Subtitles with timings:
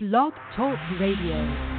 [0.00, 1.77] Blog Talk Radio.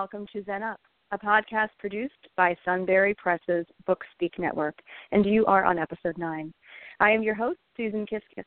[0.00, 4.78] Welcome to Zen Up, a podcast produced by Sunbury Press's Book Speak Network,
[5.12, 6.54] and you are on episode 9.
[7.00, 8.44] I am your host, Susan Kiskis.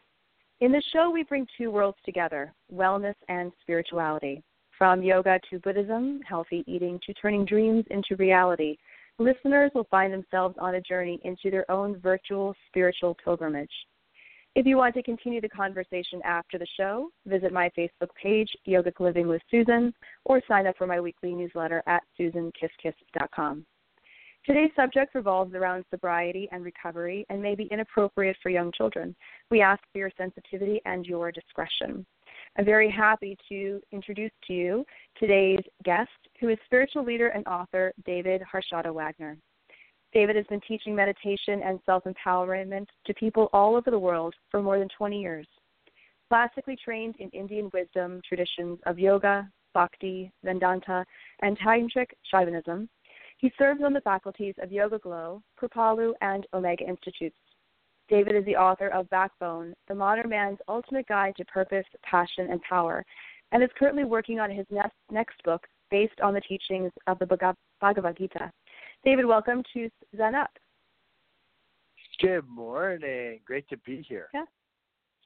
[0.61, 4.41] In the show, we bring two worlds together wellness and spirituality.
[4.79, 8.75] From yoga to Buddhism, healthy eating to turning dreams into reality,
[9.19, 13.69] listeners will find themselves on a journey into their own virtual spiritual pilgrimage.
[14.55, 18.99] If you want to continue the conversation after the show, visit my Facebook page, Yogic
[18.99, 19.91] Living with Susan,
[20.25, 23.65] or sign up for my weekly newsletter at susankiskis.com.
[24.45, 29.15] Today's subject revolves around sobriety and recovery and may be inappropriate for young children.
[29.49, 32.05] We ask for your sensitivity and your discretion.
[32.55, 34.85] I'm very happy to introduce to you
[35.17, 39.35] today's guest, who is spiritual leader and author David Harshada Wagner.
[40.13, 44.61] David has been teaching meditation and self empowerment to people all over the world for
[44.61, 45.47] more than 20 years.
[46.29, 51.03] Classically trained in Indian wisdom traditions of yoga, bhakti, Vedanta,
[51.41, 52.87] and tantric Shaivism,
[53.37, 57.35] he serves on the faculties of YogaGlo, Kripalu, and Omega Institutes.
[58.07, 62.61] David is the author of Backbone, The Modern Man's Ultimate Guide to Purpose, Passion, and
[62.61, 63.03] Power,
[63.51, 67.55] and is currently working on his next, next book based on the teachings of the
[67.81, 68.51] Bhagavad Gita.
[69.03, 70.49] David, welcome to Zen Up.
[72.21, 73.41] Good morning.
[73.45, 74.29] Great to be here.
[74.33, 74.45] Yeah.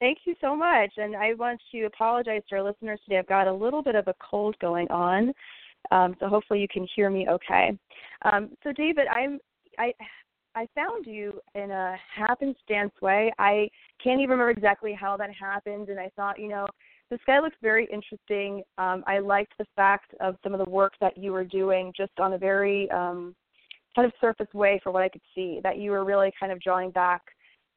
[0.00, 0.90] Thank you so much.
[0.96, 3.18] And I want to apologize to our listeners today.
[3.18, 5.32] I've got a little bit of a cold going on,
[5.92, 7.78] um, so hopefully you can hear me okay.
[8.22, 9.38] Um, so, David, I'm
[9.78, 9.92] I
[10.56, 13.32] I found you in a happenstance way.
[13.38, 13.68] I
[14.02, 16.66] can't even remember exactly how that happened, and I thought, you know,
[17.10, 18.62] this guy looks very interesting.
[18.76, 22.18] Um, I liked the fact of some of the work that you were doing, just
[22.18, 23.36] on a very um,
[23.98, 25.58] kind of surface way for what I could see.
[25.64, 27.22] That you were really kind of drawing back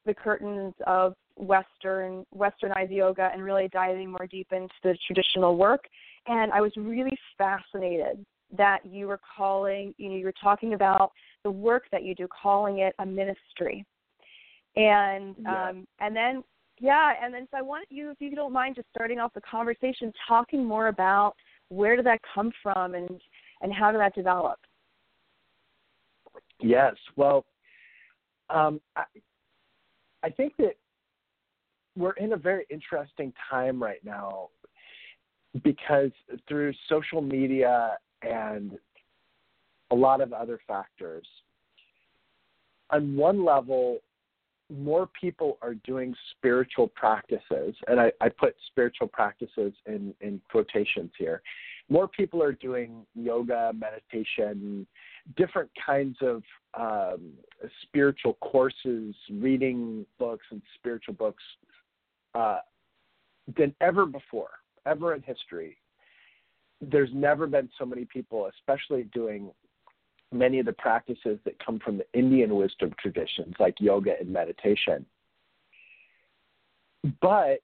[0.05, 5.85] the curtains of Western Westernized yoga and really diving more deep into the traditional work.
[6.27, 8.23] And I was really fascinated
[8.55, 11.11] that you were calling, you know, you were talking about
[11.43, 13.83] the work that you do, calling it a ministry.
[14.75, 15.69] And Yeah.
[15.69, 16.43] um, and then
[16.79, 19.41] yeah, and then so I want you, if you don't mind, just starting off the
[19.41, 21.33] conversation, talking more about
[21.69, 23.09] where did that come from and
[23.61, 24.59] and how did that develop?
[26.61, 26.95] Yes.
[27.15, 27.45] Well,
[28.49, 29.03] um, I,
[30.23, 30.75] I think that
[31.95, 34.49] we're in a very interesting time right now
[35.63, 36.11] because
[36.47, 38.77] through social media and
[39.91, 41.27] a lot of other factors,
[42.91, 43.99] on one level,
[44.69, 51.11] more people are doing spiritual practices, and I, I put spiritual practices in, in quotations
[51.17, 51.41] here.
[51.91, 54.87] More people are doing yoga, meditation,
[55.35, 56.41] different kinds of
[56.73, 57.33] um,
[57.83, 61.43] spiritual courses, reading books and spiritual books
[62.33, 62.59] uh,
[63.57, 64.51] than ever before,
[64.85, 65.75] ever in history.
[66.79, 69.51] There's never been so many people, especially doing
[70.31, 75.05] many of the practices that come from the Indian wisdom traditions, like yoga and meditation.
[77.21, 77.59] But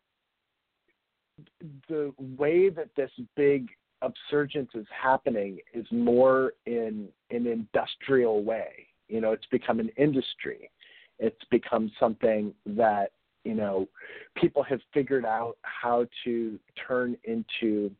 [1.88, 3.70] the way that this big
[4.04, 8.88] upsurgence is happening is more in an industrial way.
[9.08, 10.70] You know, it's become an industry.
[11.20, 13.12] It's become something that,
[13.44, 13.88] you know,
[14.36, 17.92] people have figured out how to turn into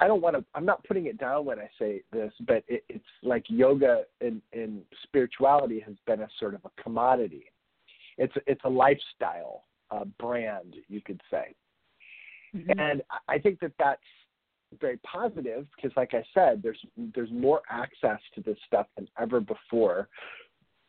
[0.00, 0.44] I don't want to.
[0.54, 4.40] I'm not putting it down when I say this, but it, it's like yoga and,
[4.52, 7.46] and spirituality has been a sort of a commodity.
[8.16, 11.56] It's it's a lifestyle uh, brand, you could say,
[12.56, 12.78] Mm-hmm.
[12.78, 14.00] and I think that that's
[14.80, 16.78] very positive because, like I said, there's
[17.14, 20.08] there's more access to this stuff than ever before.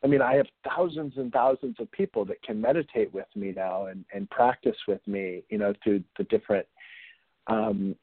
[0.04, 3.88] I mean, I have thousands and thousands of people that can meditate with me now
[3.88, 6.66] and, and practice with me, you know, through the different
[7.48, 7.96] um,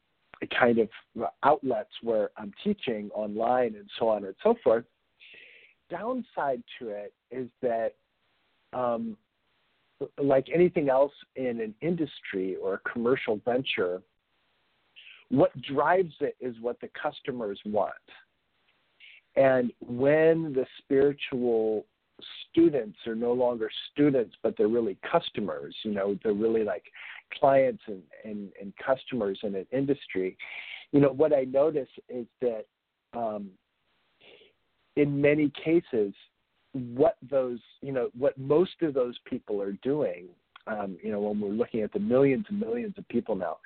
[0.58, 0.88] kind of
[1.42, 4.84] outlets where I'm teaching online and so on and so forth.
[5.90, 7.94] Downside to it is that
[8.74, 9.16] um,
[10.22, 14.02] like anything else in an industry or a commercial venture,
[15.30, 17.92] what drives it is what the customers want.
[19.36, 21.84] And when the spiritual
[22.50, 26.84] students are no longer students, but they're really customers, you know, they're really like
[27.38, 30.36] clients and, and, and customers in an industry,
[30.92, 32.64] you know, what I notice is that
[33.12, 33.50] um,
[34.96, 36.14] in many cases,
[36.72, 40.26] what those, you know, what most of those people are doing,
[40.66, 43.58] um, you know, when we're looking at the millions and millions of people now,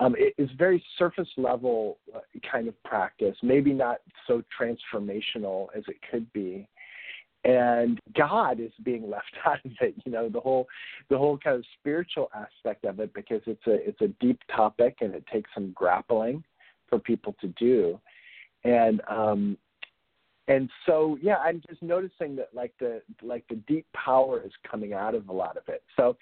[0.00, 2.20] um, it is very surface level uh,
[2.50, 6.68] kind of practice, maybe not so transformational as it could be.
[7.44, 10.66] And God is being left out of it, you know, the whole
[11.10, 14.96] the whole kind of spiritual aspect of it because it's a it's a deep topic
[15.00, 16.42] and it takes some grappling
[16.88, 18.00] for people to do.
[18.64, 19.58] And um
[20.48, 24.92] and so yeah i'm just noticing that like the like the deep power is coming
[24.92, 26.16] out of a lot of it so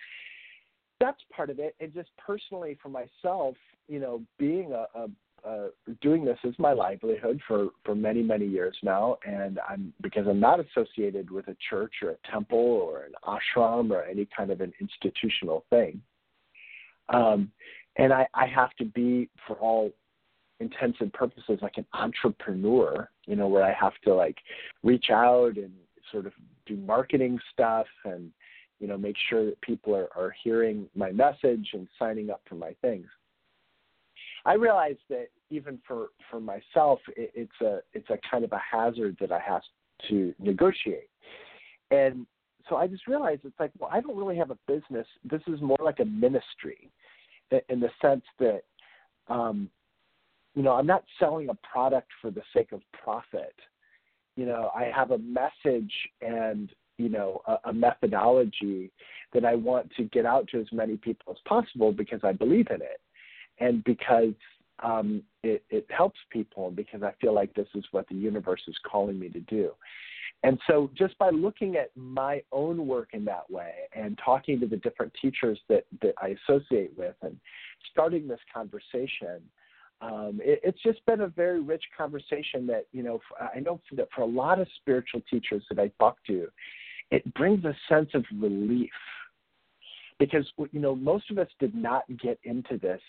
[1.02, 1.74] that's part of it.
[1.80, 3.56] And just personally for myself
[3.88, 5.08] you know being a, a
[5.44, 5.66] uh,
[6.00, 9.18] doing this is my livelihood for for many many years now.
[9.26, 13.90] And i'm because i'm not associated with a church or a temple or an ashram
[13.90, 16.00] or any kind of an institutional thing.
[17.08, 17.50] Um
[17.96, 19.90] and i i have to be for all
[20.62, 24.36] intents and purposes like an entrepreneur, you know, where I have to like
[24.84, 25.72] reach out and
[26.12, 26.32] sort of
[26.66, 28.30] do marketing stuff and
[28.82, 32.56] you know make sure that people are, are hearing my message and signing up for
[32.56, 33.06] my things.
[34.44, 38.58] I realize that even for for myself, it, it's a it's a kind of a
[38.58, 39.62] hazard that I have
[40.10, 41.08] to negotiate,
[41.92, 42.26] and
[42.68, 45.06] so I just realized it's like, well, I don't really have a business.
[45.24, 46.90] This is more like a ministry,
[47.68, 48.62] in the sense that
[49.28, 49.70] um,
[50.56, 53.54] you know, I'm not selling a product for the sake of profit.
[54.36, 58.90] You know, I have a message and you know a, a methodology
[59.32, 62.68] that I want to get out to as many people as possible because I believe
[62.70, 63.00] in it,
[63.58, 64.34] and because
[64.82, 68.76] um, it, it helps people, because I feel like this is what the universe is
[68.90, 69.70] calling me to do.
[70.44, 74.66] And so, just by looking at my own work in that way and talking to
[74.66, 77.36] the different teachers that, that I associate with and
[77.92, 79.40] starting this conversation,
[80.02, 83.20] um, it, it's just been a very rich conversation that you know
[83.54, 86.48] I know that for a lot of spiritual teachers that I talk to,
[87.10, 88.90] it brings a sense of relief
[90.18, 93.00] because you know most of us did not get into this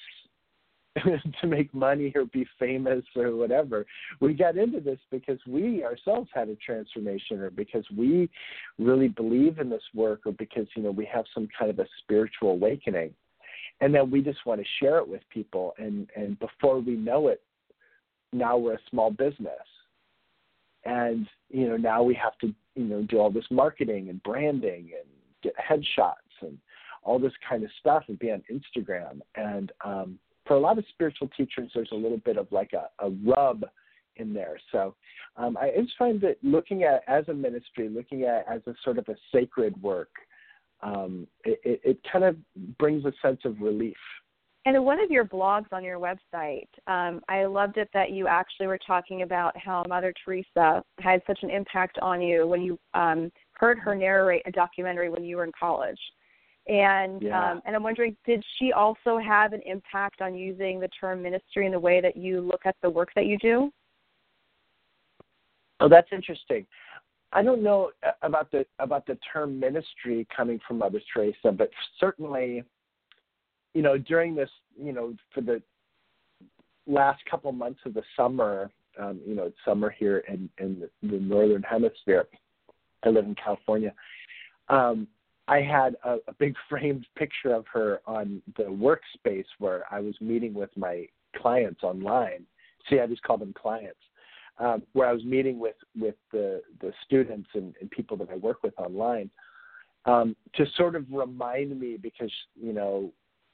[1.41, 3.87] to make money or be famous or whatever.
[4.21, 8.29] We got into this because we ourselves had a transformation or because we
[8.77, 11.87] really believe in this work or because you know we have some kind of a
[12.03, 13.15] spiritual awakening
[13.83, 15.73] and then we just want to share it with people.
[15.77, 17.41] And and before we know it
[18.31, 19.67] now we're a small business.
[20.85, 24.91] And you know now we have to you know do all this marketing and branding
[24.97, 25.09] and
[25.43, 26.57] get headshots and
[27.03, 29.19] all this kind of stuff and be on instagram.
[29.35, 33.05] And um for a lot of spiritual teachers there's a little bit of like a,
[33.05, 33.65] a rub
[34.15, 34.57] in there.
[34.71, 34.95] So
[35.35, 38.97] um, i just find that looking at as a ministry looking at as a sort
[38.97, 40.11] of a sacred work
[40.83, 42.35] um, it, it, it kind of
[42.77, 43.97] brings a sense of relief.
[44.65, 48.27] And in one of your blogs on your website, um, I loved it that you
[48.27, 52.79] actually were talking about how Mother Teresa had such an impact on you when you
[52.93, 55.99] um, heard her narrate a documentary when you were in college.
[56.67, 57.51] And yeah.
[57.51, 61.65] um, and I'm wondering, did she also have an impact on using the term ministry
[61.65, 63.69] in the way that you look at the work that you do?
[65.81, 66.65] Oh, that's interesting.
[67.33, 72.63] I don't know about the about the term ministry coming from Mother Teresa, but certainly,
[73.73, 74.49] you know, during this,
[74.79, 75.61] you know, for the
[76.85, 81.07] last couple months of the summer, um, you know, it's summer here in in the,
[81.07, 82.27] the northern hemisphere.
[83.03, 83.93] I live in California.
[84.69, 85.07] Um,
[85.47, 90.13] I had a, a big framed picture of her on the workspace where I was
[90.21, 92.45] meeting with my clients online.
[92.89, 93.99] See, I just call them clients
[94.59, 98.35] um, where I was meeting with with the the students and, and people that I
[98.35, 99.29] work with online
[100.05, 103.11] um, to sort of remind me because you know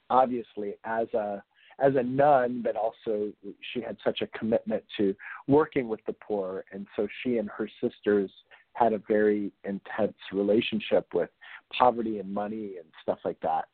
[0.10, 1.44] obviously as a
[1.82, 3.32] as a nun, but also
[3.74, 5.15] she had such a commitment to
[5.48, 8.29] working with the poor, and so she and her sisters
[8.74, 11.29] had a very intense relationship with
[11.77, 13.65] poverty and money and stuff like that.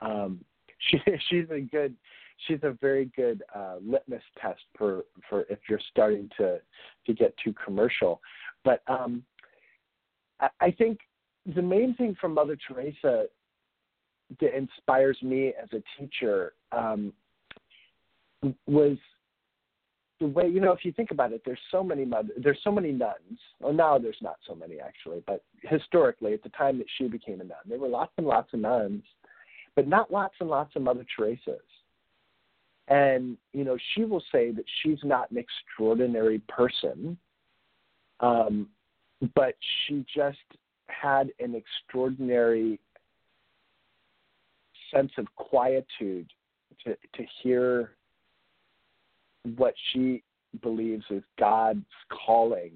[0.00, 0.44] Um,
[0.90, 0.98] she
[1.30, 1.94] she's a good
[2.46, 6.58] she's a very good uh, litmus test for for if you're starting to
[7.06, 8.20] to get too commercial.
[8.64, 9.22] But um,
[10.60, 11.00] I, think
[11.54, 13.26] the main thing from Mother Teresa
[14.40, 17.12] that inspires me as a teacher um,
[18.66, 18.96] was
[20.20, 22.70] the way you know if you think about it there's so many mother there's so
[22.70, 26.86] many nuns well now there's not so many actually but historically at the time that
[26.96, 29.02] she became a nun there were lots and lots of nuns
[29.74, 31.60] but not lots and lots of mother teresa's
[32.88, 37.16] and you know she will say that she's not an extraordinary person
[38.20, 38.68] um
[39.34, 39.54] but
[39.86, 40.38] she just
[40.88, 42.78] had an extraordinary
[44.92, 46.30] sense of quietude
[46.84, 47.92] to to hear
[49.56, 50.22] what she
[50.62, 51.84] believes is God's
[52.26, 52.72] calling,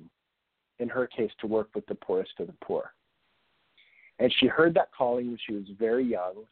[0.79, 2.93] in her case, to work with the poorest of the poor.
[4.19, 6.45] And she heard that calling when she was very young,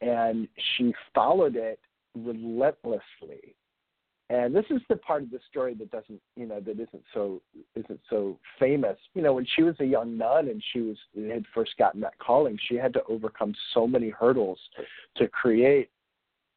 [0.00, 1.80] and she followed it
[2.14, 3.54] relentlessly.
[4.30, 7.42] And this is the part of the story that doesn't, you know, that isn't so
[7.76, 8.96] isn't so famous.
[9.12, 12.18] You know, when she was a young nun and she was had first gotten that
[12.18, 14.58] calling, she had to overcome so many hurdles
[15.16, 15.90] to create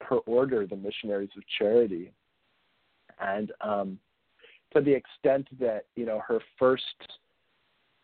[0.02, 2.14] her order, the Missionaries of Charity
[3.20, 4.00] and um,
[4.74, 6.84] to the extent that you know her first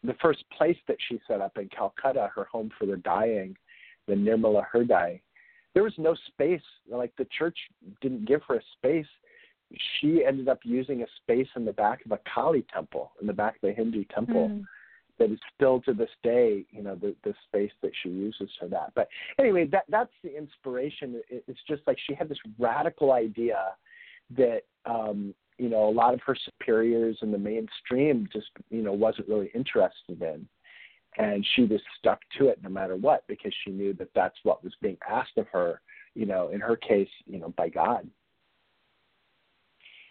[0.04, 3.56] the first place that she set up in Calcutta, her home for the dying,
[4.06, 5.22] the Nirmala Hriday,
[5.74, 6.62] there was no space.
[6.90, 7.58] Like the church
[8.02, 9.08] didn't give her a space.
[10.00, 13.34] She ended up using a space in the back of a Kali temple, in the
[13.34, 14.50] back of a Hindu temple.
[14.50, 14.64] Mm.
[15.20, 18.68] That is still to this day, you know, the the space that she uses for
[18.70, 18.94] that.
[18.96, 19.08] But
[19.40, 21.22] anyway, that that's the inspiration.
[21.30, 23.74] It, it's just like she had this radical idea
[24.36, 28.92] that um, you know a lot of her superiors in the mainstream just you know
[28.92, 30.48] wasn't really interested in
[31.18, 34.64] and she was stuck to it no matter what because she knew that that's what
[34.64, 35.82] was being asked of her
[36.16, 38.08] you know in her case you know by god.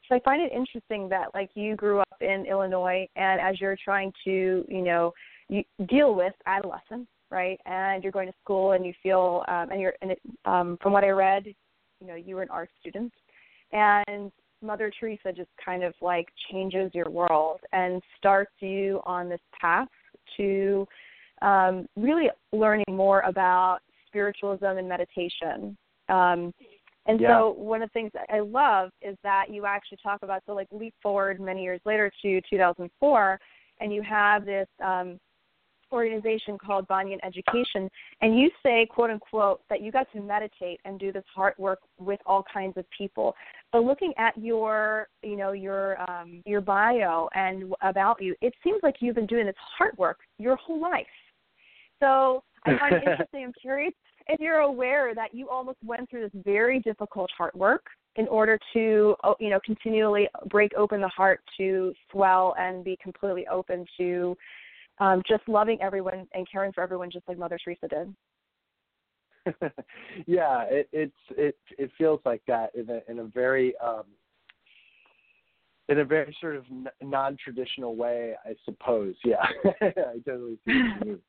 [0.09, 3.77] So i find it interesting that like you grew up in illinois and as you're
[3.83, 5.13] trying to you know
[5.89, 7.59] deal with adolescence right?
[7.65, 10.93] And you're going to school and you feel um and you're and it, um from
[10.93, 13.13] what i read you know you were an art student.
[13.73, 14.31] And
[14.61, 19.89] Mother Teresa just kind of like changes your world and starts you on this path
[20.37, 20.87] to
[21.43, 25.77] um, really learning more about spiritualism and meditation.
[26.09, 26.53] Um,
[27.07, 27.39] and yeah.
[27.39, 30.69] so one of the things I love is that you actually talk about so like
[30.71, 33.41] leap forward many years later to 2004,
[33.81, 35.19] and you have this um,
[35.93, 37.89] organization called Banyan Education,
[38.21, 41.81] and you say, quote unquote, that you got to meditate and do this heart work
[41.99, 43.35] with all kinds of people.
[43.73, 48.81] But looking at your, you know, your um, your bio and about you, it seems
[48.83, 51.07] like you've been doing this heart work your whole life.
[52.01, 53.45] So I find it interesting.
[53.45, 53.95] I'm curious
[54.29, 57.85] if you're aware that you almost went through this very difficult heart work
[58.17, 63.47] in order to you know continually break open the heart to swell and be completely
[63.47, 64.37] open to
[65.03, 68.15] um, just loving everyone and caring for everyone, just like Mother Teresa did.
[70.27, 74.05] yeah, it, it's it it feels like that in a in a very um,
[75.89, 76.65] in a very sort of
[77.03, 79.17] non-traditional way, I suppose.
[79.25, 79.45] Yeah,
[79.81, 81.19] I totally see what you mean.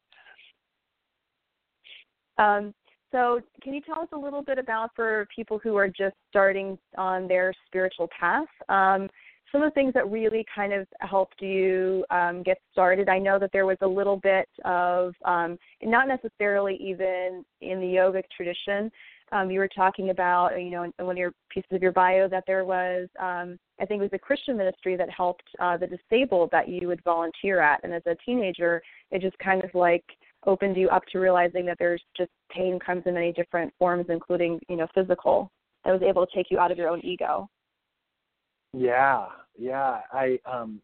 [2.40, 2.74] Um,
[3.12, 6.80] so, can you tell us a little bit about for people who are just starting
[6.98, 8.48] on their spiritual path?
[8.70, 9.08] Um,
[9.54, 13.08] some of the things that really kind of helped you um, get started.
[13.08, 17.86] I know that there was a little bit of, um, not necessarily even in the
[17.86, 18.92] yogic tradition.
[19.32, 22.28] Um, you were talking about, you know, in one of your pieces of your bio
[22.30, 25.88] that there was, um, I think it was a Christian ministry that helped uh, the
[25.88, 27.84] disabled that you would volunteer at.
[27.84, 28.82] And as a teenager,
[29.12, 30.04] it just kind of like
[30.48, 34.60] opened you up to realizing that there's just pain comes in many different forms, including,
[34.68, 35.52] you know, physical.
[35.86, 37.48] That was able to take you out of your own ego.
[38.74, 40.00] Yeah, yeah.
[40.12, 40.82] I um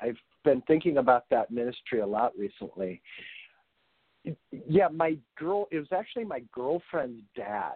[0.00, 3.00] I've been thinking about that ministry a lot recently.
[4.50, 7.74] Yeah, my girl it was actually my girlfriend's dad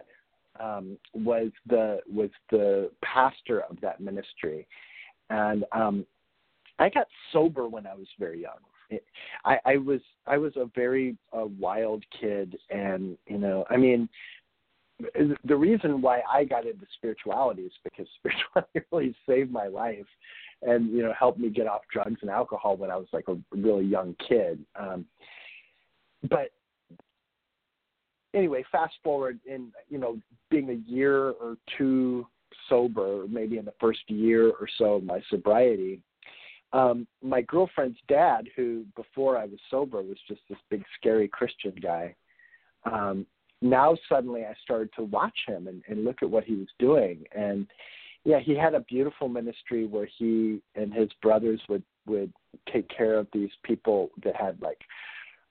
[0.59, 4.67] um was the was the pastor of that ministry.
[5.29, 6.05] And um
[6.79, 8.59] I got sober when I was very young.
[9.45, 14.09] I, I was I was a very uh, wild kid, and you know, I mean,
[15.45, 20.05] the reason why I got into spirituality is because spirituality really saved my life
[20.61, 23.37] and you know helped me get off drugs and alcohol when I was like a
[23.51, 24.59] really young kid.
[24.79, 25.05] Um,
[26.29, 26.51] but
[28.33, 30.17] anyway, fast forward in you know
[30.49, 32.27] being a year or two
[32.67, 36.01] sober, maybe in the first year or so of my sobriety.
[36.71, 41.73] Um, my girlfriend's dad, who before I was sober was just this big scary Christian
[41.81, 42.15] guy,
[42.85, 43.25] um,
[43.61, 47.23] now suddenly I started to watch him and, and look at what he was doing.
[47.35, 47.67] And
[48.23, 52.33] yeah, he had a beautiful ministry where he and his brothers would would
[52.71, 54.79] take care of these people that had like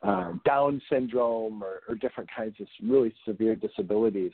[0.02, 4.32] uh, Down syndrome or, or different kinds of really severe disabilities.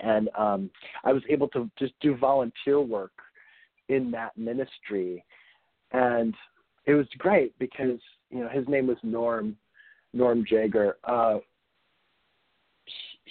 [0.00, 0.70] And um,
[1.04, 3.12] I was able to just do volunteer work
[3.88, 5.24] in that ministry,
[5.92, 6.34] and
[6.84, 7.98] it was great because
[8.30, 9.56] you know his name was Norm
[10.12, 10.96] Norm Jager.
[11.04, 11.38] Uh,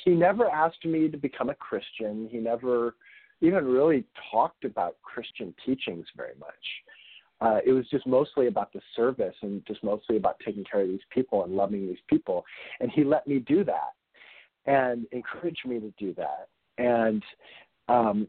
[0.04, 2.28] he never asked me to become a Christian.
[2.32, 2.96] He never
[3.42, 6.54] even really talked about Christian teachings very much.
[7.42, 10.88] Uh, it was just mostly about the service and just mostly about taking care of
[10.88, 12.46] these people and loving these people.
[12.80, 13.94] And he let me do that
[14.66, 16.48] and encouraged me to do that.
[16.78, 17.24] And
[17.88, 18.28] um,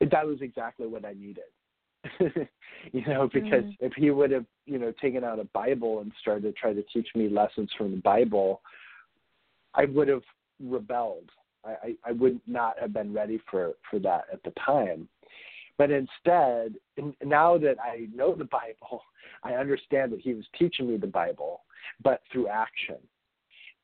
[0.00, 1.44] that was exactly what I needed.
[2.92, 3.76] you know, because mm.
[3.80, 6.82] if he would have, you know, taken out a Bible and started to try to
[6.92, 8.60] teach me lessons from the Bible,
[9.74, 10.22] I would have
[10.62, 11.30] rebelled.
[11.64, 15.08] I, I, I would not have been ready for, for that at the time.
[15.78, 16.74] But instead,
[17.24, 19.02] now that I know the Bible,
[19.42, 21.62] I understand that he was teaching me the Bible,
[22.02, 22.98] but through action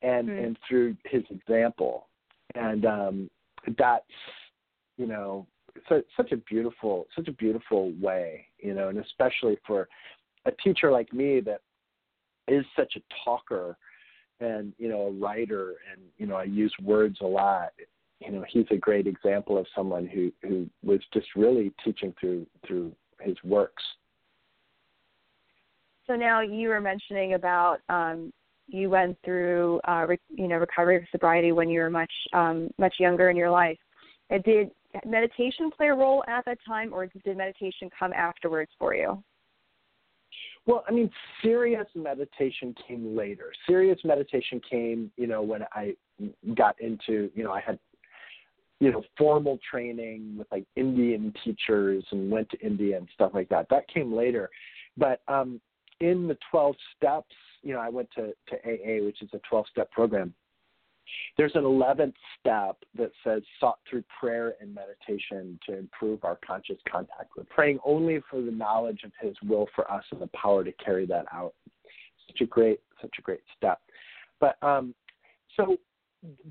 [0.01, 0.45] and mm.
[0.45, 2.07] and through his example.
[2.55, 3.29] And um,
[3.77, 4.05] that's
[4.97, 5.45] you know
[5.87, 9.87] so, such a beautiful such a beautiful way, you know, and especially for
[10.45, 11.61] a teacher like me that
[12.47, 13.77] is such a talker
[14.39, 17.69] and you know a writer and you know I use words a lot.
[18.19, 22.45] You know, he's a great example of someone who who was just really teaching through
[22.65, 22.91] through
[23.21, 23.83] his works.
[26.07, 28.33] So now you were mentioning about um,
[28.67, 32.69] you went through uh, re- you know recovery of sobriety when you were much um,
[32.77, 33.77] much younger in your life.
[34.43, 34.71] Did
[35.05, 39.23] meditation play a role at that time, or did meditation come afterwards for you?
[40.65, 41.09] Well, I mean,
[41.41, 43.51] serious meditation came later.
[43.67, 45.95] Serious meditation came, you know, when I
[46.55, 47.79] got into, you know, I had,
[48.79, 53.49] you know, formal training with like Indian teachers and went to India and stuff like
[53.49, 53.67] that.
[53.69, 54.49] That came later.
[54.95, 55.59] But um,
[55.99, 59.65] in the 12 steps, you know, I went to, to AA, which is a 12
[59.71, 60.33] step program.
[61.37, 66.77] There's an 11th step that says sought through prayer and meditation to improve our conscious
[66.89, 70.63] contact with, praying only for the knowledge of His will for us and the power
[70.63, 71.53] to carry that out.
[72.27, 73.79] Such a great, such a great step.
[74.39, 74.93] But um,
[75.55, 75.77] so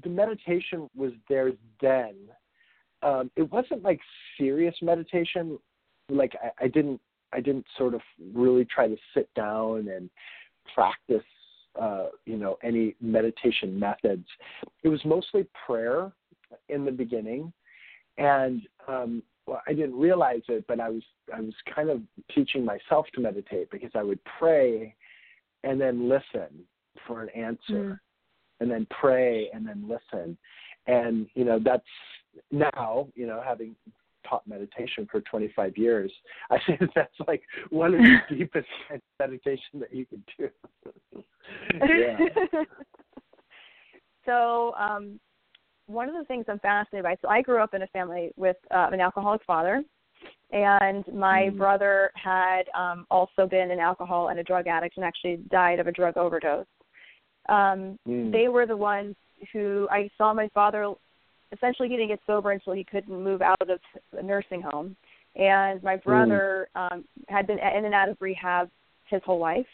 [0.02, 2.14] the meditation was there then.
[3.02, 4.00] Um, it wasn't like
[4.38, 5.58] serious meditation.
[6.08, 7.00] Like I, I didn't,
[7.32, 8.00] I didn't sort of
[8.34, 10.10] really try to sit down and
[10.74, 11.22] practice
[11.80, 14.26] uh, you know any meditation methods.
[14.82, 16.12] It was mostly prayer
[16.68, 17.52] in the beginning,
[18.16, 21.02] and um, well, I didn't realize it, but I was
[21.34, 22.02] I was kind of
[22.34, 24.94] teaching myself to meditate because I would pray
[25.64, 26.64] and then listen
[27.06, 27.98] for an answer, mm.
[28.60, 30.36] and then pray and then listen,
[30.86, 31.82] and you know that's
[32.50, 33.74] now you know having
[34.28, 36.12] taught meditation for 25 years.
[36.50, 38.68] I think that's like one of the deepest
[39.18, 40.48] meditation that you can do.
[41.74, 42.16] yeah.
[44.24, 45.18] so, um,
[45.86, 47.16] one of the things I'm fascinated by.
[47.22, 49.82] So, I grew up in a family with uh, an alcoholic father,
[50.52, 51.56] and my mm.
[51.56, 55.86] brother had um, also been an alcohol and a drug addict, and actually died of
[55.86, 56.66] a drug overdose.
[57.48, 58.30] Um, mm.
[58.30, 59.16] They were the ones
[59.52, 60.92] who I saw my father
[61.52, 64.96] essentially getting it sober until he couldn't move out of the nursing home.
[65.36, 66.92] And my brother mm.
[66.92, 68.70] um, had been in and out of rehab
[69.08, 69.66] his whole life.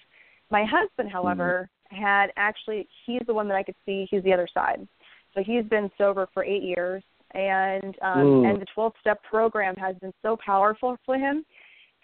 [0.50, 1.98] My husband, however, mm.
[1.98, 4.86] had actually, he's the one that I could see, he's the other side.
[5.34, 7.02] So he's been sober for eight years.
[7.32, 8.50] And um, mm.
[8.50, 11.44] and the 12 step program has been so powerful for him.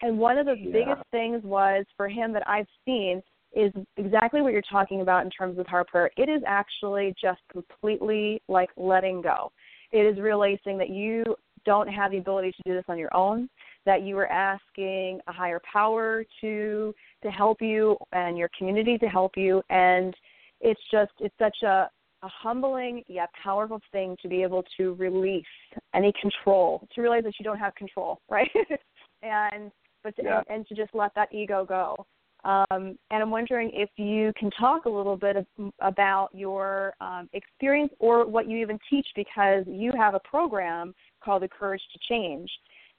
[0.01, 0.71] And one of the yeah.
[0.71, 3.21] biggest things was for him that I've seen
[3.53, 6.09] is exactly what you're talking about in terms of heart prayer.
[6.17, 9.51] It is actually just completely like letting go.
[9.91, 11.23] It is realizing that you
[11.65, 13.49] don't have the ability to do this on your own,
[13.85, 19.07] that you are asking a higher power to to help you and your community to
[19.07, 20.15] help you and
[20.59, 21.89] it's just it's such a
[22.23, 25.43] a humbling yet powerful thing to be able to release
[25.95, 28.49] any control, to realize that you don't have control, right?
[29.23, 29.71] and
[30.03, 30.37] but to, yeah.
[30.49, 31.95] and, and to just let that ego go.
[32.43, 35.45] Um, and I'm wondering if you can talk a little bit of,
[35.79, 41.43] about your um, experience or what you even teach, because you have a program called
[41.43, 42.49] the Courage to Change.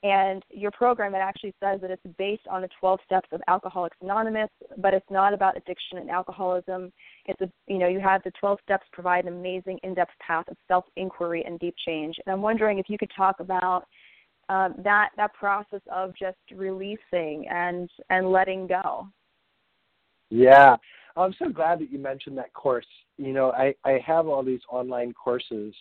[0.05, 3.97] And your program, it actually says that it's based on the 12 steps of Alcoholics
[4.03, 6.93] Anonymous, but it's not about addiction and alcoholism.
[7.27, 10.57] It's a, you know, you have the 12 steps provide an amazing in-depth path of
[10.67, 12.17] self-inquiry and deep change.
[12.25, 13.85] And I'm wondering if you could talk about
[14.49, 19.07] um, that that process of just releasing and and letting go.
[20.33, 20.77] Yeah.
[21.15, 22.87] I'm so glad that you mentioned that course.
[23.19, 25.75] You know, I, I have all these online courses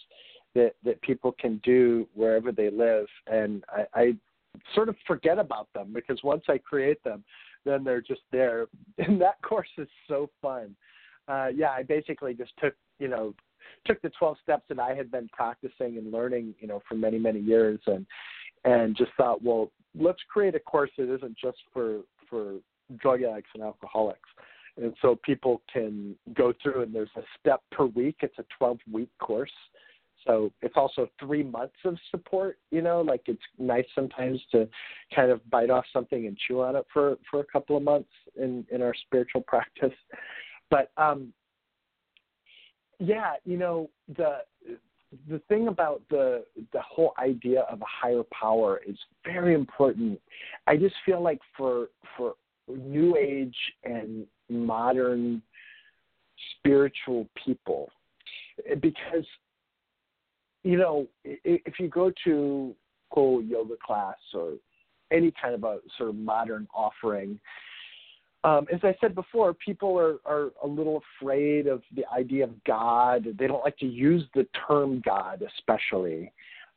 [0.56, 4.16] that, that people can do wherever they live and I, I
[4.76, 7.24] sort of forget about them because once I create them,
[7.64, 8.68] then they're just there.
[8.98, 10.76] And that course is so fun.
[11.30, 13.34] Uh, yeah, I basically just took, you know,
[13.86, 17.18] took the 12 steps that I had been practicing and learning, you know, for many,
[17.18, 18.06] many years and
[18.64, 22.56] and just thought, well, let's create a course that isn't just for for
[22.97, 24.30] drug addicts and alcoholics.
[24.77, 28.17] And so people can go through, and there's a step per week.
[28.21, 29.51] It's a 12 week course.
[30.25, 34.69] So it's also three months of support, you know, like it's nice sometimes to
[35.15, 38.10] kind of bite off something and chew on it for, for a couple of months
[38.39, 39.93] in, in our spiritual practice.
[40.69, 41.34] But um
[42.99, 44.39] yeah, you know, the
[45.27, 50.19] the thing about the the whole idea of a higher power is very important.
[50.67, 52.36] I just feel like for for
[52.67, 55.41] new age and modern
[56.58, 57.89] spiritual people
[58.82, 59.26] because
[60.63, 62.76] you know if you go to
[63.10, 64.54] quote yoga class or
[65.12, 67.39] any kind of a sort of modern offering
[68.43, 72.63] um, as I said before, people are, are a little afraid of the idea of
[72.63, 73.28] God.
[73.38, 76.32] They don't like to use the term God, especially.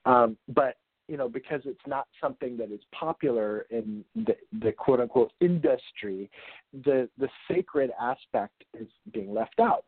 [0.05, 0.77] Um, but
[1.09, 6.31] you know, because it's not something that is popular in the, the quote unquote industry,
[6.85, 9.85] the the sacred aspect is being left out.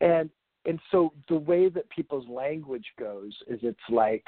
[0.00, 0.30] And
[0.66, 4.26] and so the way that people's language goes is it's like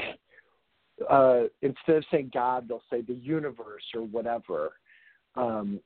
[1.09, 4.73] uh, instead of saying God, they'll say the universe or whatever.
[5.35, 5.81] Um,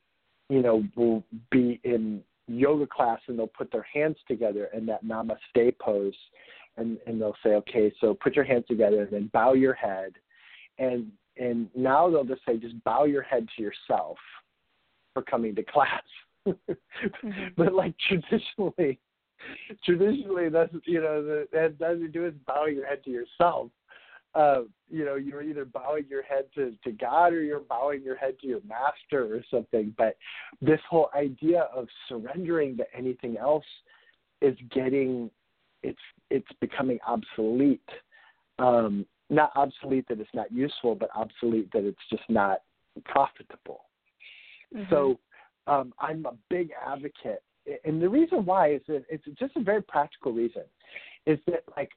[0.48, 5.04] you know, will be in yoga class and they'll put their hands together in that
[5.04, 6.14] namaste pose
[6.76, 10.12] and, and they'll say, okay, so put your hands together and then bow your head.
[10.78, 14.16] And, and now they'll just say, just bow your head to yourself
[15.12, 16.02] for coming to class.
[16.46, 17.30] mm-hmm.
[17.56, 18.98] But like traditionally,
[19.84, 23.70] traditionally that's, you know, the, that doesn't do is bow your head to yourself
[24.34, 28.16] uh, you know, you're either bowing your head to, to God or you're bowing your
[28.16, 29.94] head to your master or something.
[29.98, 30.16] But
[30.60, 33.64] this whole idea of surrendering to anything else
[34.40, 35.30] is getting
[35.82, 35.98] it's
[36.32, 37.88] it's becoming obsolete.
[38.58, 42.62] Um, not obsolete that it's not useful, but obsolete that it's just not
[43.04, 43.84] profitable.
[44.74, 44.90] Mm-hmm.
[44.90, 45.18] So
[45.66, 47.42] um, I'm a big advocate,
[47.84, 50.62] and the reason why is that it's just a very practical reason,
[51.26, 51.90] is that like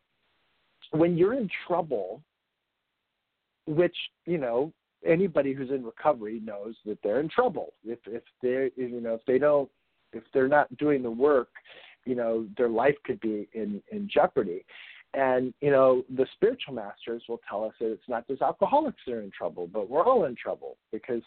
[0.92, 2.22] when you're in trouble,
[3.66, 3.96] which
[4.26, 4.72] you know
[5.06, 9.26] anybody who's in recovery knows that they're in trouble if if they you know if
[9.26, 9.70] they don't
[10.14, 11.50] if they're not doing the work
[12.06, 14.66] you know their life could be in in jeopardy.
[15.14, 19.14] And you know the spiritual masters will tell us that it's not just alcoholics that
[19.14, 21.22] are in trouble but we're all in trouble because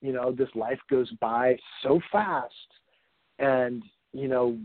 [0.00, 2.52] you know this life goes by so fast.
[3.38, 4.58] And you know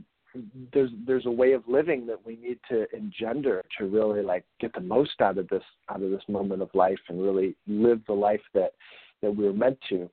[0.74, 4.74] there's there's a way of living that we need to engender to really like get
[4.74, 8.14] the most out of this out of this moment of life and really live the
[8.14, 8.74] life that
[9.22, 10.10] that we were meant to.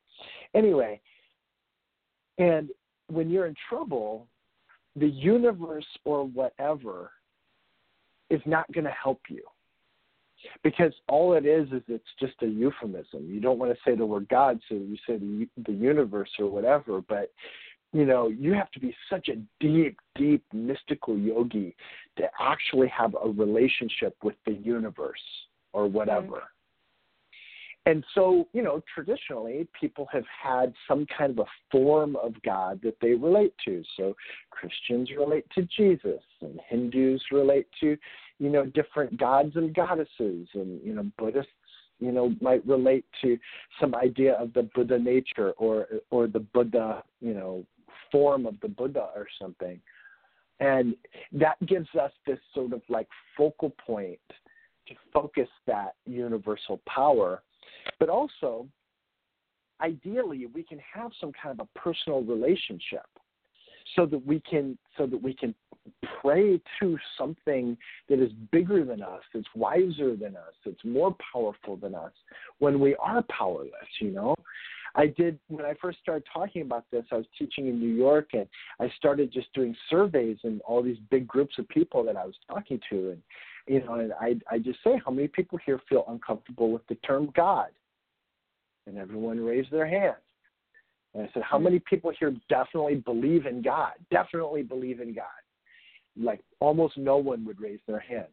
[0.55, 1.01] Anyway
[2.41, 2.71] and
[3.09, 4.27] when you're in trouble
[4.97, 7.13] the universe or whatever
[8.29, 9.43] is not going to help you.
[10.63, 13.29] Because all it is is it's just a euphemism.
[13.29, 16.47] You don't want to say the word god so you say the, the universe or
[16.47, 17.31] whatever but
[17.93, 21.75] you know, you have to be such a deep, deep mystical yogi
[22.19, 25.21] to actually have a relationship with the universe
[25.73, 25.97] or mm-hmm.
[25.97, 26.43] whatever.
[27.91, 32.81] And so, you know, traditionally people have had some kind of a form of God
[32.83, 33.83] that they relate to.
[33.97, 34.15] So
[34.51, 37.97] Christians relate to Jesus and Hindus relate to,
[38.39, 41.51] you know, different gods and goddesses and, you know, Buddhists
[41.99, 43.39] you know might relate to
[43.79, 47.63] some idea of the buddha nature or or the buddha you know
[48.11, 49.81] form of the Buddha or something.
[50.59, 50.95] And
[51.33, 54.21] that gives us this sort of like focal point
[54.89, 57.43] to focus that universal power.
[57.99, 58.67] But also,
[59.81, 63.07] ideally, we can have some kind of a personal relationship
[63.97, 65.55] so that we can so that we can
[66.21, 67.77] pray to something
[68.09, 72.13] that is bigger than us, that's wiser than us, that's more powerful than us
[72.59, 74.35] when we are powerless, you know?
[74.95, 77.05] I did when I first started talking about this.
[77.13, 78.47] I was teaching in New York, and
[78.81, 82.35] I started just doing surveys and all these big groups of people that I was
[82.49, 83.23] talking to, and
[83.71, 86.97] you know, and I I just say, how many people here feel uncomfortable with the
[86.97, 87.69] term God?
[88.89, 90.17] And everyone raised their hand.
[91.15, 93.93] And I said, how many people here definitely believe in God?
[94.11, 95.25] Definitely believe in God.
[96.21, 98.27] Like almost no one would raise their hand.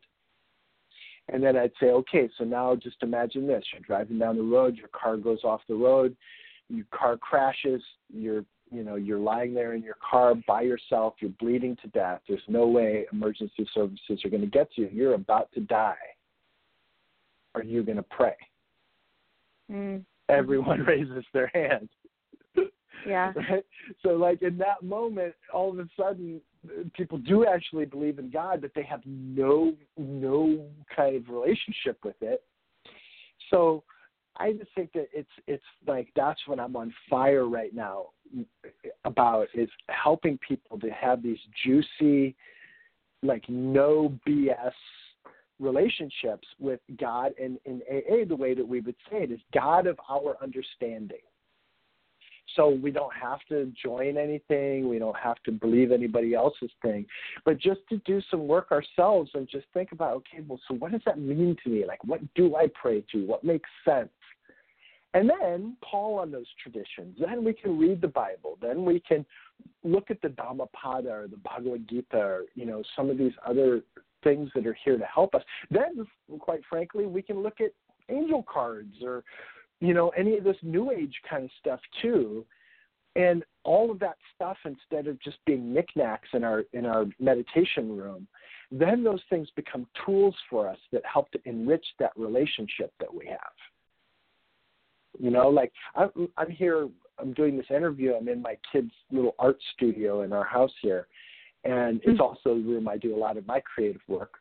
[1.32, 4.76] And then I'd say, okay, so now just imagine this: you're driving down the road,
[4.76, 6.17] your car goes off the road,
[6.67, 11.32] your car crashes, you're you know you're lying there in your car by yourself, you're
[11.40, 12.22] bleeding to death.
[12.28, 14.90] There's no way emergency services are going to get to you.
[14.92, 15.96] You're about to die.
[17.56, 18.36] Are you going to pray?
[19.72, 20.04] Mm.
[20.30, 21.90] Everyone raises their hand.
[23.08, 23.34] Yeah.
[23.50, 23.66] right?
[24.04, 26.42] So like in that moment, all of a sudden,
[26.94, 32.16] people do actually believe in God, but they have no no kind of relationship with
[32.22, 32.44] it.
[33.50, 33.84] So
[34.38, 38.08] I just think that it's it's like that's when I'm on fire right now
[39.06, 42.36] about is helping people to have these juicy,
[43.24, 44.72] like no BS
[45.60, 49.88] relationships with God and in AA the way that we would say it is God
[49.88, 51.18] of our understanding.
[52.56, 57.06] So we don't have to join anything, we don't have to believe anybody else's thing,
[57.44, 60.92] but just to do some work ourselves and just think about okay, well so what
[60.92, 61.86] does that mean to me?
[61.86, 63.26] Like what do I pray to?
[63.26, 64.10] What makes sense?
[65.13, 67.17] And then call on those traditions.
[67.20, 68.58] Then we can read the Bible.
[68.62, 69.26] Then we can
[69.84, 73.82] look at the Dhammapada or the Bhagavad Gita or, you know, some of these other
[74.24, 75.43] things that are here to help us.
[75.72, 76.06] Then,
[76.39, 77.72] quite frankly, we can look at
[78.10, 79.24] angel cards or,
[79.80, 82.46] you know, any of this new age kind of stuff too.
[83.15, 87.98] And all of that stuff, instead of just being knickknacks in our in our meditation
[87.98, 88.28] room,
[88.72, 93.26] then those things become tools for us that help to enrich that relationship that we
[93.26, 93.39] have.
[95.20, 96.88] You know, like I'm I'm here,
[97.20, 98.14] I'm doing this interview.
[98.14, 101.08] I'm in my kid's little art studio in our house here,
[101.64, 102.22] and it's mm-hmm.
[102.22, 104.36] also the room I do a lot of my creative work.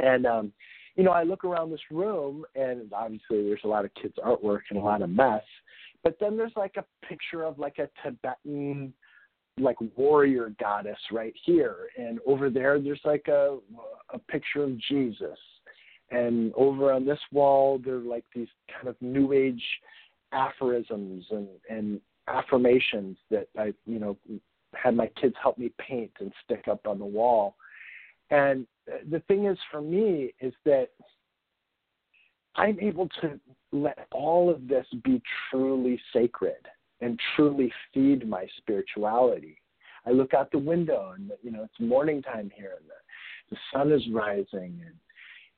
[0.00, 0.52] And um,
[0.96, 4.62] you know, I look around this room, and obviously there's a lot of kids' artwork
[4.70, 5.44] and a lot of mess.
[6.02, 8.92] But then there's like a picture of like a Tibetan
[9.58, 13.56] like warrior goddess right here and over there there's like a
[14.12, 15.38] a picture of Jesus
[16.10, 19.62] and over on this wall there are like these kind of new age
[20.32, 24.16] aphorisms and and affirmations that I you know
[24.74, 27.56] had my kids help me paint and stick up on the wall.
[28.30, 28.66] And
[29.10, 30.88] the thing is for me is that
[32.56, 33.38] I'm able to
[33.72, 36.66] let all of this be truly sacred
[37.00, 39.60] and truly feed my spirituality.
[40.06, 43.56] I look out the window and you know it's morning time here and the, the
[43.72, 44.94] sun is rising and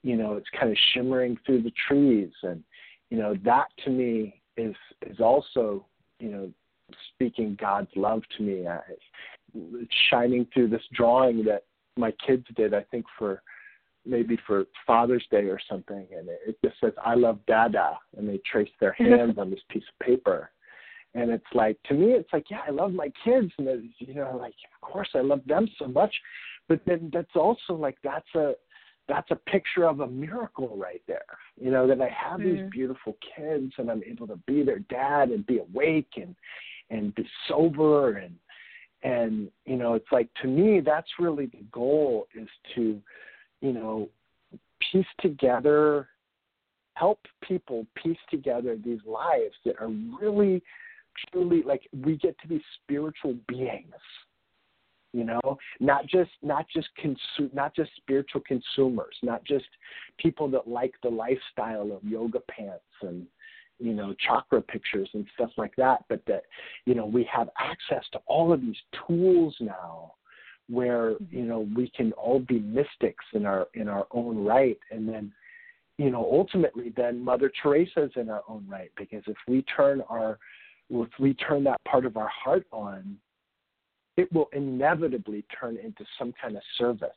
[0.03, 2.31] you know it's kind of shimmering through the trees.
[2.43, 2.63] And
[3.11, 4.75] you know that to me is
[5.07, 5.85] is also
[6.19, 6.51] you know
[7.15, 8.67] speaking god's love to me.
[8.67, 8.79] Uh,
[9.55, 11.65] it's shining through this drawing that
[11.97, 13.43] my kids did i think for
[14.09, 16.07] maybe for father's day or something.
[16.17, 17.99] And it, it just says i love dada.
[18.17, 20.51] And they trace their hands on this piece of paper.
[21.15, 23.53] And it's like to me it's like yeah i love my kids.
[23.59, 26.15] And you know like of course i love them so much.
[26.69, 28.53] But then that's also like that's a
[29.09, 31.23] that's a picture of a miracle right there.
[31.61, 32.63] You know, that I have mm-hmm.
[32.63, 36.35] these beautiful kids and I'm able to be their dad and be awake and
[36.91, 38.35] and be sober and
[39.03, 43.01] and you know, it's like to me that's really the goal is to,
[43.61, 44.09] you know,
[44.93, 46.09] piece together
[46.95, 49.91] help people piece together these lives that are
[50.21, 50.63] really
[51.31, 53.95] truly like we get to be spiritual beings
[55.13, 55.41] you know
[55.81, 59.67] not just not just consume not just spiritual consumers not just
[60.19, 63.27] people that like the lifestyle of yoga pants and
[63.79, 66.43] you know chakra pictures and stuff like that but that
[66.85, 70.13] you know we have access to all of these tools now
[70.69, 71.37] where mm-hmm.
[71.37, 75.33] you know we can all be mystics in our in our own right and then
[75.97, 80.39] you know ultimately then mother teresa's in our own right because if we turn our
[80.91, 83.17] if we turn that part of our heart on
[84.19, 87.09] it will inevitably turn into some kind of service.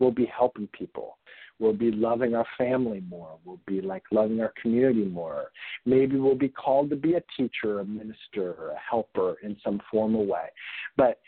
[0.00, 1.16] We'll be helping people.
[1.60, 3.38] We'll be loving our family more.
[3.44, 5.52] We'll be like loving our community more.
[5.86, 9.80] Maybe we'll be called to be a teacher, a minister, or a helper in some
[9.90, 10.48] formal way.
[10.96, 11.20] But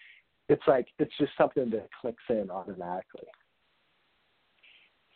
[0.49, 3.29] it's like it's just something that clicks in automatically.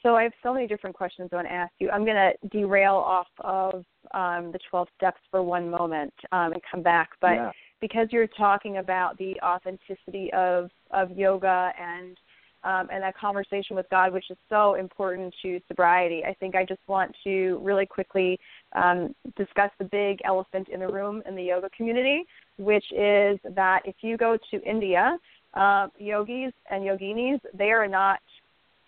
[0.03, 1.91] So I have so many different questions I want to ask you.
[1.91, 6.61] I'm going to derail off of um, the 12 steps for one moment um, and
[6.71, 7.11] come back.
[7.21, 12.17] But yeah because you're talking about the authenticity of of yoga and
[12.65, 16.25] um, and that conversation with God, which is so important to sobriety.
[16.25, 18.41] I think I just want to really quickly
[18.75, 22.25] um, discuss the big elephant in the room in the yoga community,
[22.59, 25.17] which is that if you go to India,
[25.55, 28.19] uh, yogis and yoginis, they are not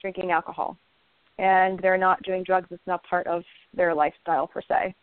[0.01, 0.77] drinking alcohol
[1.39, 2.69] and they're not doing drugs.
[2.71, 4.95] It's not part of their lifestyle per se.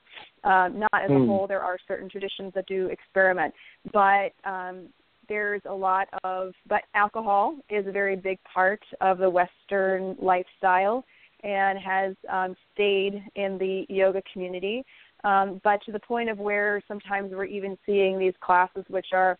[0.44, 1.16] Um, not as mm.
[1.16, 1.28] a hmm.
[1.28, 1.48] whole.
[1.48, 3.54] There are certain traditions that do experiment,
[3.92, 4.90] but um,
[5.28, 6.54] there's a lot of.
[6.68, 11.04] But alcohol is a very big part of the Western lifestyle
[11.44, 14.84] and has um, stayed in the yoga community.
[15.24, 19.38] Um, but to the point of where sometimes we're even seeing these classes which are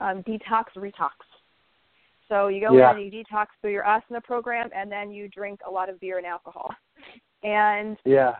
[0.00, 1.10] um, detox retox.
[2.28, 2.90] So you go yeah.
[2.92, 6.00] in and you detox through your asana program, and then you drink a lot of
[6.00, 6.70] beer and alcohol.
[7.44, 8.34] And yeah,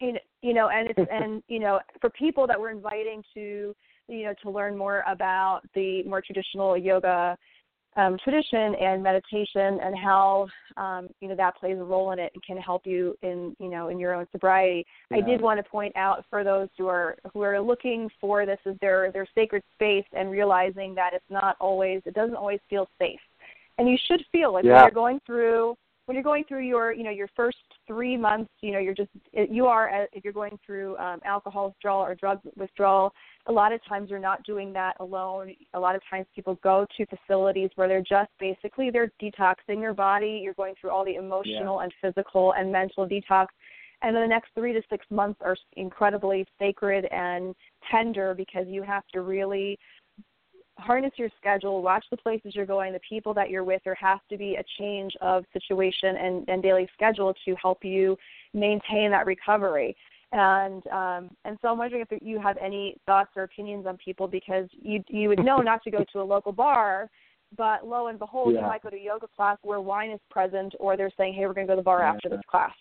[0.00, 3.74] you know, and it's and you know, for people that we're inviting to
[4.08, 7.36] you know to learn more about the more traditional yoga
[7.96, 12.30] um, tradition and meditation and how um, you know that plays a role in it
[12.34, 14.86] and can help you in you know in your own sobriety.
[15.10, 15.18] Yeah.
[15.18, 18.58] I did want to point out for those who are who are looking for this
[18.66, 22.86] as their their sacred space and realizing that it's not always it doesn't always feel
[22.98, 23.20] safe,
[23.78, 24.74] and you should feel like yeah.
[24.74, 28.50] when you're going through when you're going through your you know your first three months
[28.60, 32.14] you know you're just you are uh, if you're going through um, alcohol withdrawal or
[32.14, 33.12] drug withdrawal
[33.46, 36.86] a lot of times you're not doing that alone a lot of times people go
[36.96, 41.14] to facilities where they're just basically they're detoxing your body you're going through all the
[41.14, 41.84] emotional yeah.
[41.84, 43.46] and physical and mental detox
[44.02, 47.54] and the next three to six months are incredibly sacred and
[47.90, 49.78] tender because you have to really
[50.78, 53.82] harness your schedule, watch the places you're going, the people that you're with.
[53.84, 58.16] There has to be a change of situation and, and daily schedule to help you
[58.52, 59.96] maintain that recovery.
[60.32, 64.26] And um, and so I'm wondering if you have any thoughts or opinions on people
[64.26, 67.08] because you you would know not to go to a local bar,
[67.56, 68.60] but lo and behold, yeah.
[68.60, 71.46] you might go to a yoga class where wine is present, or they're saying, hey,
[71.46, 72.10] we're going to go to the bar yeah.
[72.10, 72.72] after this class.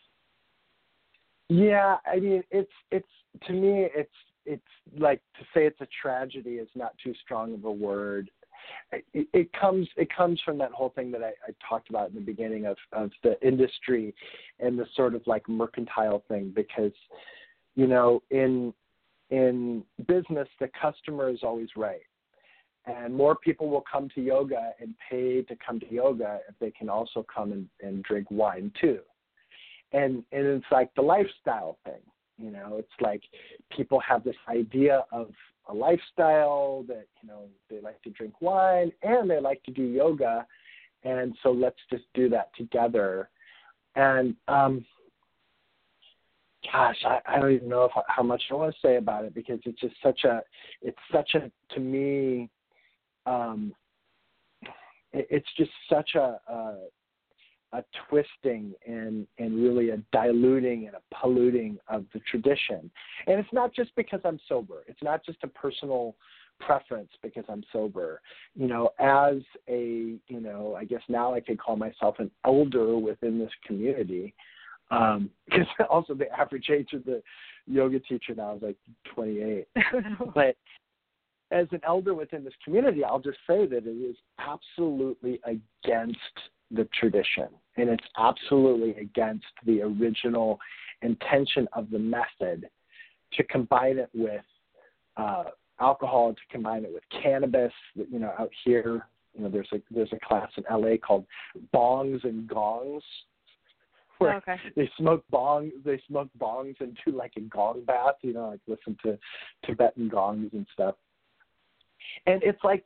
[1.49, 3.07] Yeah, I mean, it's it's
[3.45, 4.09] to me, it's
[4.45, 4.63] it's
[4.97, 8.29] like to say it's a tragedy is not too strong of a word.
[8.91, 12.15] It, it comes it comes from that whole thing that I, I talked about in
[12.15, 14.13] the beginning of of the industry
[14.59, 16.93] and the sort of like mercantile thing because
[17.75, 18.73] you know in
[19.29, 22.01] in business the customer is always right.
[22.87, 26.69] And more people will come to yoga and pay to come to yoga if they
[26.69, 28.99] can also come and, and drink wine too.
[29.91, 32.01] And and it's like the lifestyle thing
[32.37, 33.23] you know, it's like
[33.75, 35.31] people have this idea of
[35.69, 39.83] a lifestyle that, you know, they like to drink wine and they like to do
[39.83, 40.45] yoga.
[41.03, 43.29] And so let's just do that together.
[43.95, 44.85] And um
[46.71, 49.33] gosh, I, I don't even know if, how much I want to say about it
[49.33, 50.41] because it's just such a,
[50.81, 52.49] it's such a, to me,
[53.25, 53.73] um,
[55.13, 56.75] it, it's just such a, a,
[57.75, 62.89] a twisting and and really a diluting and a polluting of the tradition.
[63.27, 64.83] And it's not just because I'm sober.
[64.87, 66.15] It's not just a personal
[66.59, 68.21] preference because I'm sober.
[68.55, 72.97] You know, as a you know, I guess now I could call myself an elder
[72.97, 74.33] within this community.
[74.91, 77.21] Um, because also the average age of the
[77.67, 78.77] yoga teacher now is like
[79.13, 79.67] 28.
[80.35, 80.55] but
[81.51, 86.19] as an elder within this community, I'll just say that it is absolutely against
[86.71, 87.47] the tradition.
[87.77, 90.59] And it's absolutely against the original
[91.01, 92.69] intention of the method
[93.33, 94.41] to combine it with
[95.17, 95.45] uh,
[95.79, 97.73] alcohol, to combine it with cannabis.
[97.95, 101.25] You know, out here, you know, there's a there's a class in LA called
[101.73, 103.03] bongs and gongs,
[104.19, 104.55] where okay.
[104.75, 108.15] they smoke bongs, they smoke bongs and do like a gong bath.
[108.21, 109.17] You know, like listen to
[109.65, 110.95] Tibetan gongs and stuff
[112.27, 112.83] and it's like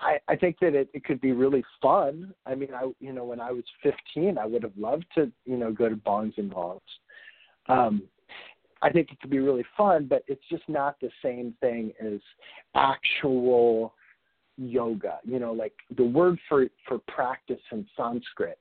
[0.00, 2.32] I, I think that it, it could be really fun.
[2.46, 5.56] I mean, I you know when I was 15, I would have loved to you
[5.56, 6.80] know go to bongs and gongs.
[7.68, 8.02] Um,
[8.80, 12.20] I think it could be really fun, but it's just not the same thing as
[12.74, 13.94] actual
[14.56, 15.18] yoga.
[15.24, 18.58] You know, like the word for for practice in Sanskrit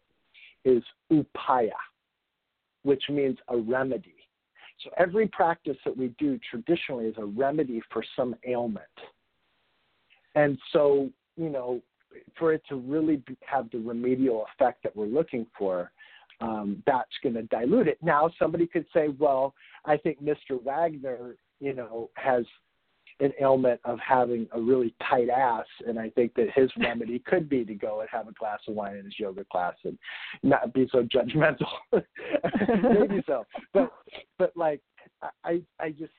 [0.65, 1.71] is upaya,
[2.83, 4.15] which means a remedy.
[4.83, 8.85] So every practice that we do traditionally is a remedy for some ailment.
[10.37, 11.81] And so, you know,
[12.37, 15.91] for it to really be, have the remedial effect that we're looking for,
[16.41, 17.97] um, that's going to dilute it.
[18.03, 20.63] Now, somebody could say, well, I think Mr.
[20.63, 22.45] Wagner, you know, has
[23.19, 27.49] an ailment of having a really tight ass, and I think that his remedy could
[27.49, 29.97] be to go and have a glass of wine in his yoga class and
[30.43, 31.65] not be so judgmental.
[31.91, 33.91] Maybe so, but
[34.37, 34.81] but like
[35.43, 36.11] I I just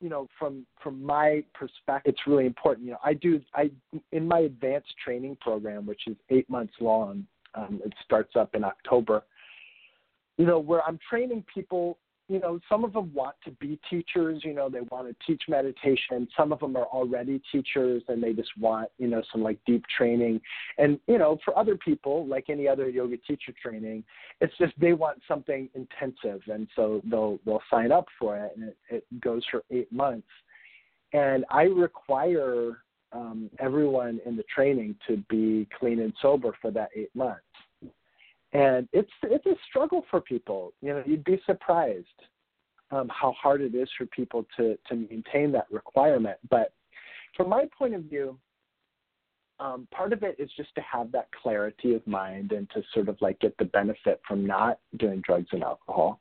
[0.00, 3.70] you know from from my perspective it's really important you know i do i
[4.12, 8.64] in my advanced training program which is eight months long um, it starts up in
[8.64, 9.22] october
[10.36, 14.42] you know where i'm training people you know some of them want to be teachers
[14.44, 16.28] you know they want to teach meditation.
[16.36, 19.84] Some of them are already teachers and they just want you know some like deep
[19.96, 20.40] training.
[20.78, 24.04] And you know for other people like any other yoga teacher training
[24.40, 28.68] it's just they want something intensive and so they'll they'll sign up for it and
[28.68, 30.28] it, it goes for eight months.
[31.12, 32.78] And i require
[33.12, 37.40] um, everyone in the training to be clean and sober for that eight months
[38.56, 40.72] and it's it's a struggle for people.
[40.80, 42.06] You know, you'd be surprised
[42.90, 46.38] um, how hard it is for people to to maintain that requirement.
[46.48, 46.72] But
[47.36, 48.38] from my point of view,
[49.60, 53.10] um, part of it is just to have that clarity of mind and to sort
[53.10, 56.20] of like get the benefit from not doing drugs and alcohol.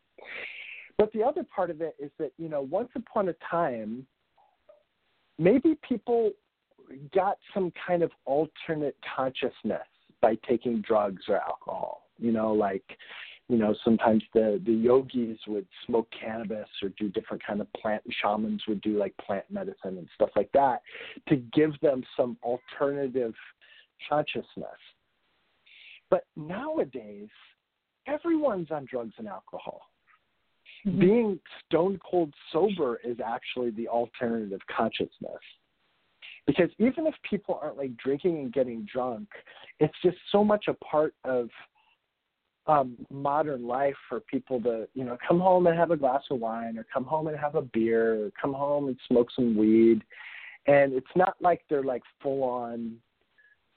[0.98, 4.06] But the other part of it is that you know, once upon a time,
[5.40, 6.32] maybe people
[7.14, 9.88] got some kind of alternate consciousness
[10.22, 12.05] by taking drugs or alcohol.
[12.20, 12.84] You know, like
[13.48, 18.04] you know sometimes the the yogis would smoke cannabis or do different kind of plant
[18.22, 20.82] shamans would do like plant medicine and stuff like that
[21.30, 23.34] to give them some alternative
[24.10, 24.80] consciousness.
[26.10, 27.30] But nowadays
[28.08, 29.82] everyone's on drugs and alcohol.
[30.86, 31.00] Mm-hmm.
[31.00, 35.42] being stone cold sober is actually the alternative consciousness.
[36.46, 39.28] Because even if people aren't like drinking and getting drunk
[39.80, 41.50] it's just so much a part of
[42.68, 46.40] um, modern life for people to, you know, come home and have a glass of
[46.40, 50.04] wine or come home and have a beer or come home and smoke some weed.
[50.68, 52.96] And it's not like they're like full on,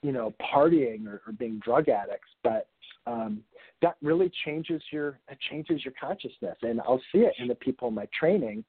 [0.02, 2.68] you know, partying or, or being drug addicts, but
[3.06, 3.42] um,
[3.82, 6.56] that really changes your it changes your consciousness.
[6.62, 8.64] And I'll see it in the people in my training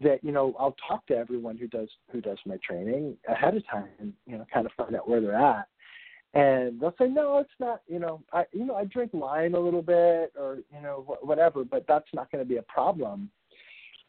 [0.00, 3.66] that you know I'll talk to everyone who does who does my training ahead of
[3.68, 5.68] time and you know kind of find out where they're at
[6.34, 9.60] and they'll say no it's not you know i you know i drink wine a
[9.60, 13.30] little bit or you know wh- whatever but that's not going to be a problem.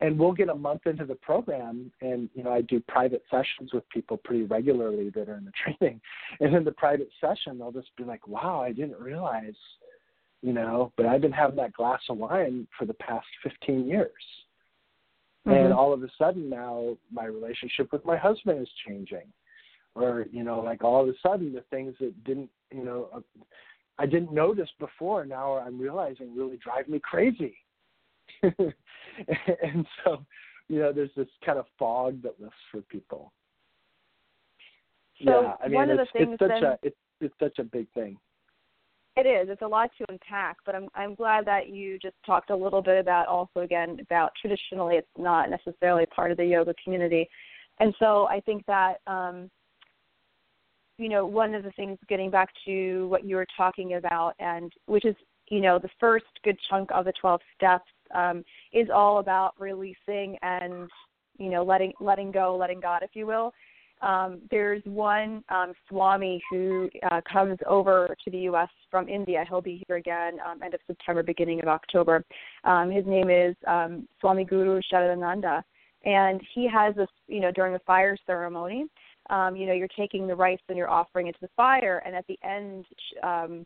[0.02, 3.74] And we'll get a month into the program and you know i do private sessions
[3.74, 6.02] with people pretty regularly that are in the training.
[6.40, 9.56] And in the private session they'll just be like wow i didn't realize
[10.42, 14.12] you know but i've been having that glass of wine for the past 15 years.
[15.46, 15.58] Mm-hmm.
[15.58, 19.28] and all of a sudden now my relationship with my husband is changing
[19.96, 23.20] or you know like all of a sudden the things that didn't you know uh,
[24.00, 27.56] I didn't notice before now I'm realizing really drive me crazy.
[28.44, 30.26] and so,
[30.68, 33.32] you know, there's this kind of fog that lifts for people.
[35.24, 37.60] So yeah, I mean, one it's, of the it's such then, a it's it's such
[37.60, 38.18] a big thing.
[39.16, 39.48] It is.
[39.48, 42.82] It's a lot to unpack, but I'm I'm glad that you just talked a little
[42.82, 47.30] bit about also again about traditionally it's not necessarily part of the yoga community,
[47.80, 49.52] and so I think that um,
[50.98, 54.72] you know, one of the things getting back to what you were talking about, and
[54.86, 55.16] which is,
[55.50, 60.38] you know, the first good chunk of the 12 steps um, is all about releasing
[60.42, 60.90] and,
[61.38, 63.54] you know, letting letting go, letting God, if you will.
[64.02, 68.70] Um, there's one um, Swami who uh, comes over to the U.S.
[68.92, 69.46] from India.
[69.48, 72.24] He'll be here again um, end of September, beginning of October.
[72.66, 75.64] Um, his name is um, Swami Guru Sharadananda,
[76.04, 78.88] and he has this, you know, during the fire ceremony
[79.30, 82.16] um, you know, you're taking the rice and you're offering it to the fire, and
[82.16, 82.86] at the end,
[83.24, 83.66] um,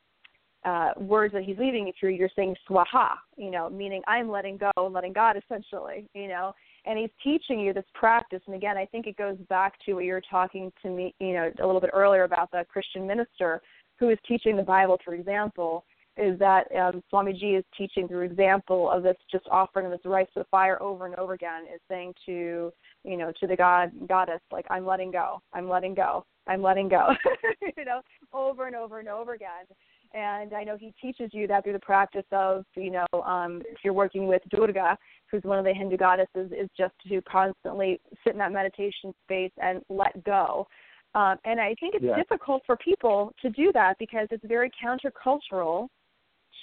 [0.65, 4.57] uh, words that he's leaving you through, you're saying swaha, you know, meaning I'm letting
[4.57, 6.53] go, and letting God, essentially, you know,
[6.85, 8.41] and he's teaching you this practice.
[8.47, 11.33] And again, I think it goes back to what you were talking to me, you
[11.33, 13.61] know, a little bit earlier about the Christian minister
[13.99, 15.85] who is teaching the Bible, for example,
[16.17, 20.39] is that um, Swamiji is teaching through example of this, just offering this rice to
[20.39, 22.71] the fire over and over again, is saying to
[23.03, 26.89] you know to the god goddess like I'm letting go, I'm letting go, I'm letting
[26.89, 27.09] go,
[27.77, 28.01] you know,
[28.33, 29.65] over and over and over again.
[30.13, 33.79] And I know he teaches you that through the practice of, you know, um, if
[33.83, 34.97] you're working with Durga,
[35.29, 39.51] who's one of the Hindu goddesses, is just to constantly sit in that meditation space
[39.61, 40.65] and let go.
[41.13, 42.15] Um, and I think it's yeah.
[42.15, 45.87] difficult for people to do that because it's very countercultural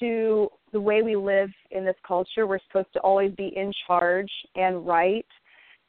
[0.00, 2.46] to the way we live in this culture.
[2.46, 5.26] We're supposed to always be in charge and right.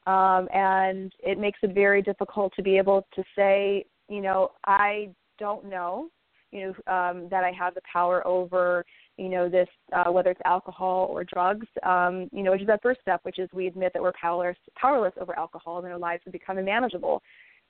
[0.08, 5.10] Um, and it makes it very difficult to be able to say, you know, I
[5.40, 6.10] don't know,
[6.52, 8.86] you know, um, that I have the power over,
[9.18, 12.84] you know, this, uh, whether it's alcohol or drugs, um, you know, which is that
[12.84, 16.22] first step, which is we admit that we're powerless, powerless over alcohol and our lives
[16.26, 17.24] have become unmanageable.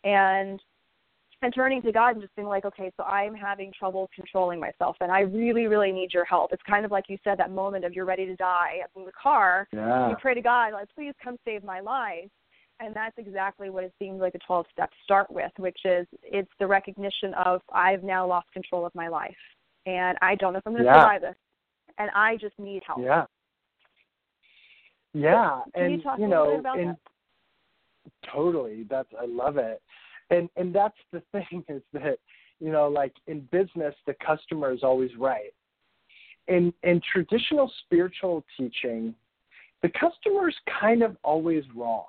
[0.03, 0.59] And
[1.41, 4.95] and turning to God and just being like, okay, so I'm having trouble controlling myself,
[5.01, 6.51] and I really, really need your help.
[6.53, 9.11] It's kind of like you said that moment of you're ready to die in the
[9.21, 9.67] car.
[9.71, 10.09] Yeah.
[10.09, 12.29] You pray to God, like, please come save my life.
[12.81, 16.51] And that's exactly what it seems like the 12 steps start with, which is it's
[16.59, 19.35] the recognition of I've now lost control of my life,
[19.85, 21.01] and I don't know if I'm going to yeah.
[21.01, 21.35] survive this,
[21.97, 22.99] and I just need help.
[23.01, 23.25] Yeah.
[25.13, 26.97] Yeah, so, and you, talk you know, about and that?
[28.33, 28.85] totally.
[28.89, 29.81] That's I love it
[30.29, 32.17] and and that's the thing is that
[32.59, 35.53] you know like in business the customer is always right.
[36.47, 39.15] In in traditional spiritual teaching
[39.81, 42.05] the customer is kind of always wrong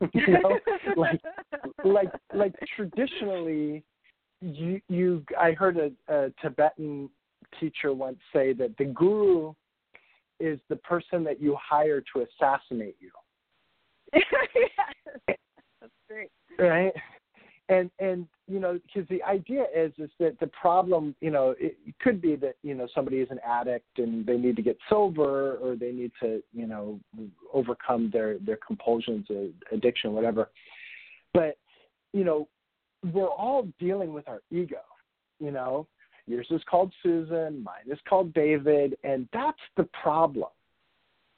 [0.12, 0.58] you know?
[0.96, 1.20] Like
[1.84, 3.82] like like traditionally
[4.40, 7.08] you you i heard a, a tibetan
[7.58, 9.52] teacher once say that the guru
[10.40, 13.10] is the person that you hire to assassinate you.
[15.80, 16.30] That's great.
[16.58, 16.92] Right
[17.68, 21.76] and and you know because the idea is is that the problem you know it,
[21.86, 24.76] it could be that you know somebody is an addict and they need to get
[24.88, 27.00] sober or they need to you know
[27.52, 30.50] overcome their their compulsions or addiction whatever
[31.32, 31.56] but
[32.12, 32.46] you know
[33.12, 34.80] we're all dealing with our ego,
[35.40, 35.86] you know.
[36.26, 40.48] Yours is called Susan, mine is called David, and that's the problem.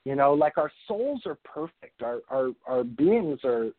[0.05, 2.03] You know, like our souls are perfect.
[2.03, 3.70] Our our our beings are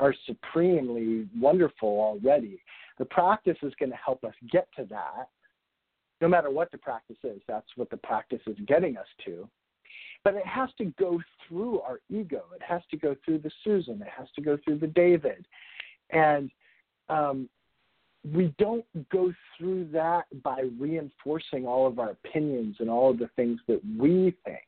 [0.00, 2.60] are supremely wonderful already.
[2.98, 5.28] The practice is going to help us get to that.
[6.20, 9.48] No matter what the practice is, that's what the practice is getting us to.
[10.24, 12.44] But it has to go through our ego.
[12.54, 14.02] It has to go through the Susan.
[14.02, 15.46] It has to go through the David.
[16.10, 16.50] And
[17.08, 17.48] um,
[18.34, 23.30] we don't go through that by reinforcing all of our opinions and all of the
[23.36, 24.60] things that we think.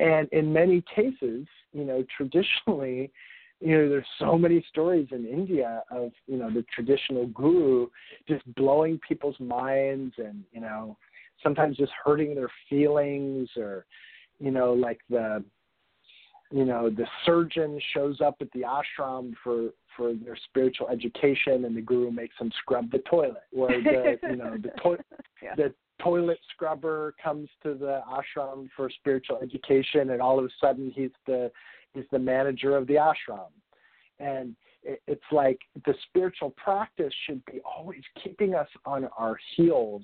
[0.00, 3.10] And in many cases, you know, traditionally,
[3.60, 7.88] you know, there's so many stories in India of, you know, the traditional guru
[8.28, 10.96] just blowing people's minds and, you know,
[11.42, 13.84] sometimes just hurting their feelings or,
[14.38, 15.42] you know, like the
[16.50, 21.76] you know, the surgeon shows up at the ashram for for their spiritual education and
[21.76, 25.04] the guru makes them scrub the toilet or the you know the toilet
[25.42, 25.54] yeah.
[25.56, 30.92] the toilet scrubber comes to the ashram for spiritual education and all of a sudden
[30.94, 31.50] he's the
[31.94, 33.50] he's the manager of the ashram
[34.20, 40.02] and it's like the spiritual practice should be always keeping us on our heels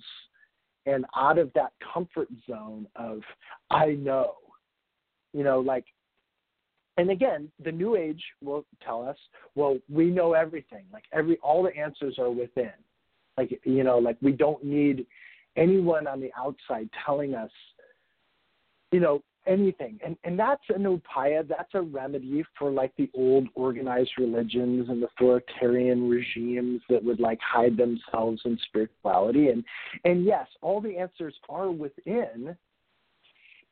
[0.86, 3.20] and out of that comfort zone of
[3.70, 4.34] i know
[5.32, 5.84] you know like
[6.96, 9.16] and again, the new age will tell us,
[9.54, 10.84] well, we know everything.
[10.92, 12.70] Like every all the answers are within.
[13.36, 15.06] Like you know, like we don't need
[15.56, 17.50] anyone on the outside telling us,
[18.92, 19.98] you know, anything.
[20.04, 25.02] And and that's an upaya, that's a remedy for like the old organized religions and
[25.02, 29.48] authoritarian regimes that would like hide themselves in spirituality.
[29.48, 29.64] And
[30.04, 32.56] and yes, all the answers are within,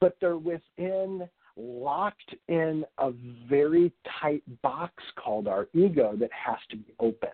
[0.00, 3.10] but they're within locked in a
[3.48, 7.32] very tight box called our ego that has to be opened.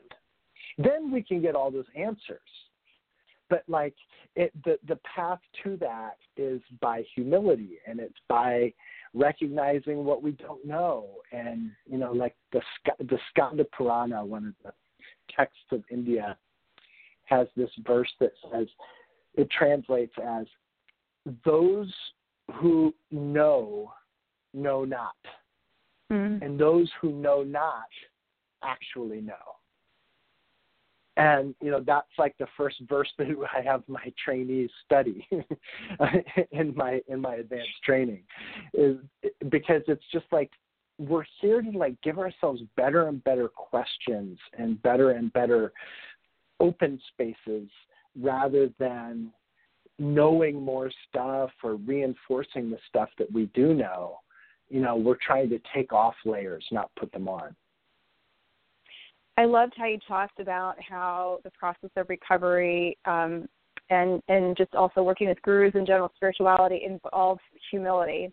[0.76, 2.40] Then we can get all those answers.
[3.50, 3.94] But like
[4.36, 8.72] it, the the path to that is by humility, and it's by
[9.14, 11.08] recognizing what we don't know.
[11.32, 12.60] And you know, like the
[12.98, 14.72] the Skanda Purana, one of the
[15.34, 16.36] texts of India,
[17.24, 18.66] has this verse that says
[19.34, 20.46] it translates as
[21.44, 21.92] those
[22.54, 23.92] who know
[24.54, 25.16] know not.
[26.10, 26.42] Mm.
[26.42, 27.88] And those who know not
[28.62, 29.57] actually know.
[31.18, 35.26] And you know that's like the first verse that I have my trainees study
[36.52, 38.22] in my in my advanced training,
[38.72, 38.96] is
[39.50, 40.50] because it's just like
[40.98, 45.72] we're here to like give ourselves better and better questions and better and better
[46.60, 47.68] open spaces
[48.20, 49.30] rather than
[50.00, 54.18] knowing more stuff or reinforcing the stuff that we do know
[54.70, 57.54] you know, we're trying to take off layers, not put them on.
[59.38, 63.48] I loved how you talked about how the process of recovery um,
[63.88, 68.32] and and just also working with gurus and general spirituality involves humility.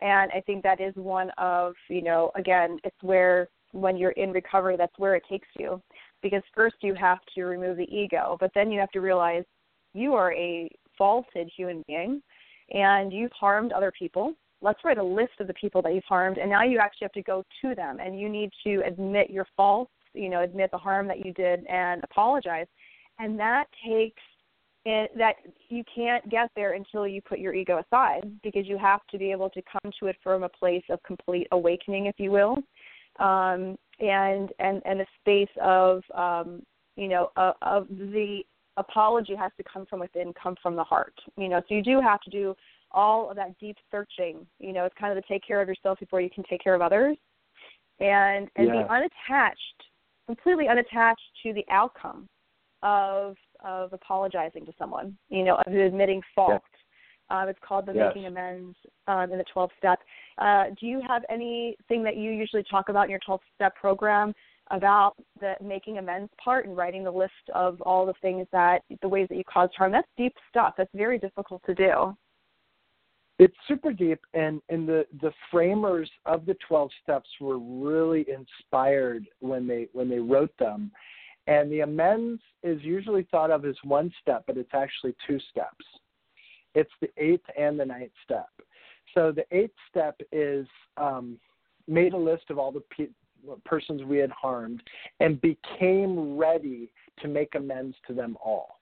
[0.00, 4.30] And I think that is one of, you know, again, it's where when you're in
[4.30, 5.82] recovery, that's where it takes you.
[6.22, 9.42] Because first you have to remove the ego, but then you have to realize
[9.94, 12.22] you are a faulted human being
[12.70, 14.32] and you've harmed other people
[14.62, 17.12] let's write a list of the people that you've harmed and now you actually have
[17.12, 20.78] to go to them and you need to admit your faults you know admit the
[20.78, 22.66] harm that you did and apologize
[23.18, 24.22] and that takes
[24.84, 25.34] it, that
[25.68, 29.32] you can't get there until you put your ego aside because you have to be
[29.32, 32.56] able to come to it from a place of complete awakening if you will
[33.18, 36.62] um, and and and a space of um,
[36.96, 38.40] you know of, of the
[38.76, 42.00] apology has to come from within come from the heart you know so you do
[42.00, 42.54] have to do
[42.96, 44.46] all of that deep searching.
[44.58, 46.74] You know, it's kind of the take care of yourself before you can take care
[46.74, 47.16] of others,
[48.00, 48.82] and and yeah.
[48.82, 49.82] be unattached,
[50.26, 52.28] completely unattached to the outcome
[52.82, 55.16] of of apologizing to someone.
[55.28, 56.62] You know, of admitting fault.
[57.30, 57.42] Yeah.
[57.42, 58.12] Um, it's called the yes.
[58.14, 58.76] making amends
[59.08, 59.98] um, in the 12 step.
[60.38, 64.32] Uh, do you have anything that you usually talk about in your 12 step program
[64.70, 69.08] about the making amends part and writing the list of all the things that the
[69.08, 69.90] ways that you caused harm?
[69.90, 70.74] That's deep stuff.
[70.78, 72.16] That's very difficult to do
[73.38, 79.26] it's super deep and and the the framers of the 12 steps were really inspired
[79.40, 80.90] when they when they wrote them.
[81.48, 85.84] And the amends is usually thought of as one step but it's actually two steps.
[86.74, 88.48] It's the eighth and the ninth step.
[89.14, 90.66] So the eighth step is
[90.96, 91.38] um,
[91.86, 94.82] made a list of all the pe- persons we had harmed
[95.20, 98.80] and became ready to make amends to them all.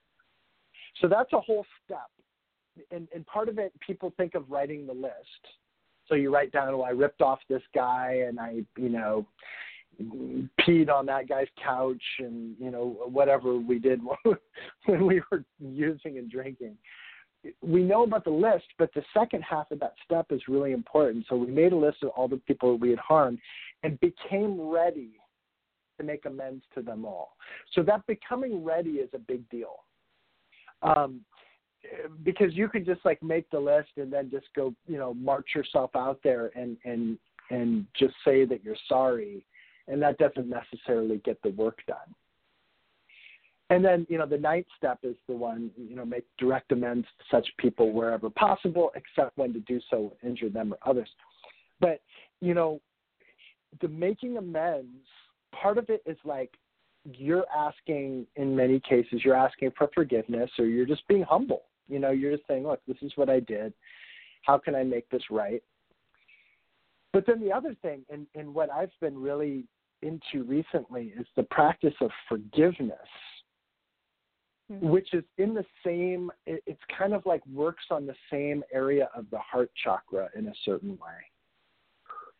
[1.00, 2.08] So that's a whole step
[2.90, 5.14] and, and part of it, people think of writing the list.
[6.08, 9.26] So you write down, oh, I ripped off this guy, and I, you know,
[10.60, 14.00] peed on that guy's couch and you know whatever we did
[14.86, 16.76] when we were using and drinking.
[17.60, 21.26] We know about the list but the second half of that step is really important.
[21.28, 23.38] So we made a list of all the people we had harmed
[23.82, 25.10] and became ready
[25.98, 27.36] to make amends to them all.
[27.72, 29.84] So that becoming ready is a big deal.
[30.82, 31.20] Um,
[32.22, 35.48] because you could just like make the list and then just go you know march
[35.54, 37.18] yourself out there and and
[37.50, 39.44] and just say that you're sorry
[39.88, 42.14] and that doesn't necessarily get the work done.
[43.70, 47.06] And then, you know, the ninth step is the one, you know, make direct amends
[47.18, 51.08] to such people wherever possible, except when to do so would injure them or others.
[51.80, 52.00] But,
[52.40, 52.80] you know,
[53.80, 55.06] the making amends,
[55.52, 56.50] part of it is like
[57.04, 61.62] you're asking, in many cases, you're asking for forgiveness or you're just being humble.
[61.88, 63.72] You know, you're just saying, look, this is what I did.
[64.42, 65.62] How can I make this right?
[67.12, 69.64] But then the other thing, and, and what I've been really
[70.02, 72.98] into recently is the practice of forgiveness,
[74.70, 74.88] mm-hmm.
[74.88, 79.08] which is in the same, it, it's kind of like works on the same area
[79.16, 81.20] of the heart chakra in a certain way.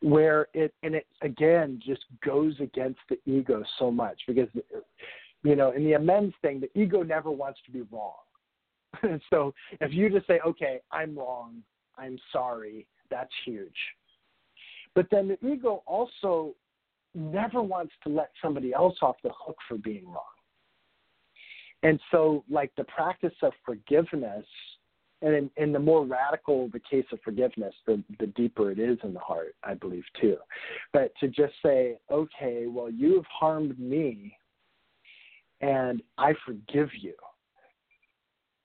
[0.01, 4.49] Where it, and it again just goes against the ego so much because,
[5.43, 8.13] you know, in the amends thing, the ego never wants to be wrong.
[9.29, 11.61] so if you just say, okay, I'm wrong,
[11.97, 13.75] I'm sorry, that's huge.
[14.93, 16.55] But then the ego also
[17.13, 20.23] never wants to let somebody else off the hook for being wrong.
[21.83, 24.45] And so, like the practice of forgiveness,
[25.21, 29.13] and in the more radical the case of forgiveness, the, the deeper it is in
[29.13, 30.37] the heart, I believe too.
[30.93, 34.37] But to just say, okay, well, you have harmed me,
[35.61, 37.13] and I forgive you.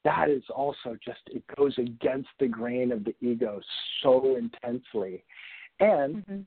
[0.05, 3.61] That is also just, it goes against the grain of the ego
[4.03, 5.24] so intensely.
[5.78, 6.40] And mm-hmm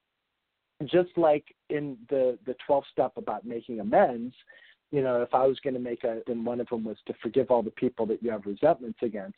[0.85, 4.33] just like in the the 12th step about making amends
[4.91, 7.13] you know if i was going to make a then one of them was to
[7.21, 9.37] forgive all the people that you have resentments against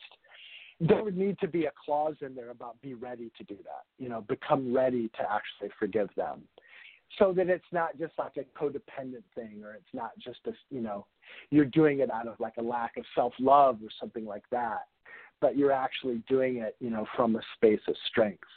[0.80, 3.84] there would need to be a clause in there about be ready to do that
[3.98, 6.42] you know become ready to actually forgive them
[7.18, 10.80] so that it's not just like a codependent thing or it's not just a you
[10.80, 11.06] know
[11.50, 14.86] you're doing it out of like a lack of self love or something like that
[15.40, 18.48] but you're actually doing it you know from a space of strength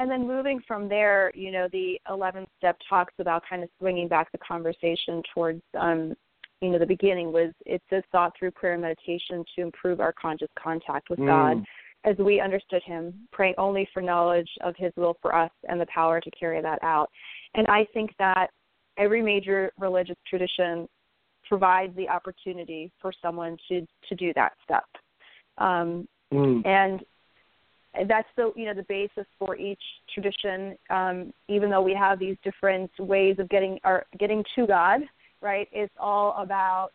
[0.00, 4.08] and then moving from there, you know, the 11th step talks about kind of swinging
[4.08, 6.14] back the conversation towards, um,
[6.60, 10.12] you know, the beginning was it's a thought through prayer and meditation to improve our
[10.12, 11.26] conscious contact with mm.
[11.26, 11.64] God
[12.04, 15.86] as we understood Him, praying only for knowledge of His will for us and the
[15.86, 17.10] power to carry that out.
[17.54, 18.48] And I think that
[18.98, 20.88] every major religious tradition
[21.48, 24.84] provides the opportunity for someone to to do that step.
[25.58, 26.66] Um, mm.
[26.66, 27.00] And
[28.08, 29.82] that's the you know the basis for each
[30.12, 30.76] tradition.
[30.90, 35.02] Um, even though we have these different ways of getting our getting to God,
[35.40, 35.68] right?
[35.72, 36.90] It's all about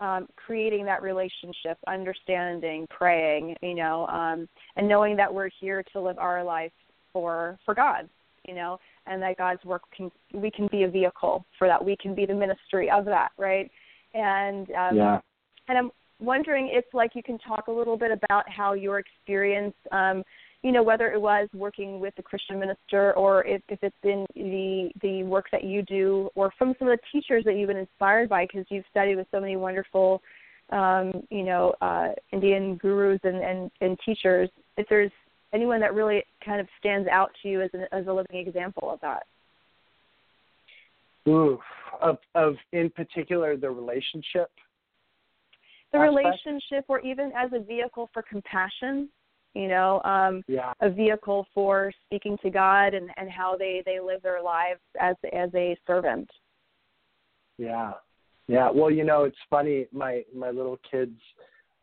[0.00, 6.00] um, creating that relationship, understanding, praying, you know, um, and knowing that we're here to
[6.00, 6.72] live our life
[7.12, 8.08] for for God,
[8.46, 11.82] you know, and that God's work can we can be a vehicle for that.
[11.82, 13.70] We can be the ministry of that, right?
[14.14, 15.20] And um, yeah.
[15.68, 15.90] and I'm
[16.20, 20.22] wondering if like you can talk a little bit about how your experience um,
[20.66, 24.26] you know whether it was working with a christian minister or if, if it's been
[24.34, 27.76] the the work that you do or from some of the teachers that you've been
[27.76, 30.20] inspired by because you've studied with so many wonderful
[30.70, 35.12] um, you know uh, indian gurus and, and and teachers if there's
[35.52, 38.90] anyone that really kind of stands out to you as, an, as a living example
[38.90, 39.22] of that.
[41.28, 41.60] Ooh,
[42.02, 44.50] of of in particular the relationship
[45.92, 49.08] the relationship or even as a vehicle for compassion
[49.56, 50.72] you know um yeah.
[50.80, 55.16] a vehicle for speaking to god and and how they they live their lives as
[55.32, 56.28] as a servant.
[57.58, 57.92] Yeah.
[58.48, 58.70] Yeah.
[58.70, 61.18] Well you know it's funny my my little kids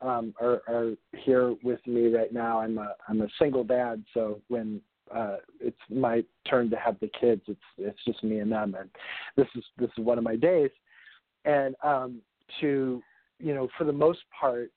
[0.01, 0.93] um are are
[1.25, 2.59] here with me right now.
[2.59, 4.81] I'm a i'm a single dad so when
[5.13, 8.75] uh it's my turn to have the kids it's it's just me and them.
[8.79, 8.89] And
[9.35, 10.71] this is this is one of my days.
[11.45, 12.21] And um
[12.61, 13.01] to
[13.43, 14.71] you know, for the most part,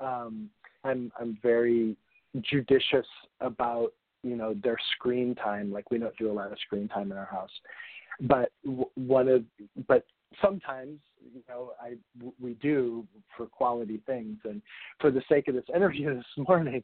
[0.00, 0.48] um,
[0.84, 1.96] I'm I'm very
[2.42, 3.06] judicious
[3.40, 5.72] about you know their screen time.
[5.72, 7.50] Like we don't do a lot of screen time in our house,
[8.22, 8.50] but
[8.94, 9.44] one of
[9.86, 10.04] but
[10.42, 10.98] sometimes
[11.32, 11.94] you know I
[12.40, 13.06] we do
[13.36, 14.38] for quality things.
[14.44, 14.62] And
[15.00, 16.82] for the sake of this interview this morning,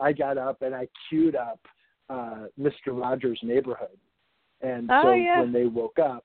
[0.00, 1.60] I got up and I queued up
[2.08, 2.88] uh, Mr.
[2.88, 3.98] Rogers' Neighborhood.
[4.60, 5.40] And oh, so yeah.
[5.40, 6.24] when they woke up,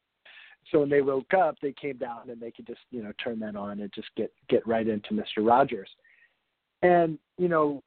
[0.71, 3.39] so when they woke up, they came down and they could just you know turn
[3.39, 5.89] that on and just get get right into Mister Rogers,
[6.81, 7.83] and you know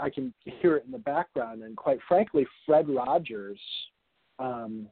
[0.00, 1.62] I can hear it in the background.
[1.62, 3.60] And quite frankly, Fred Rogers
[4.38, 4.88] um,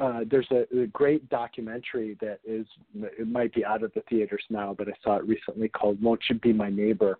[0.00, 4.42] uh, there's a, a great documentary that is it might be out of the theaters
[4.48, 7.18] now, but I saw it recently called "Won't You Be My Neighbor,"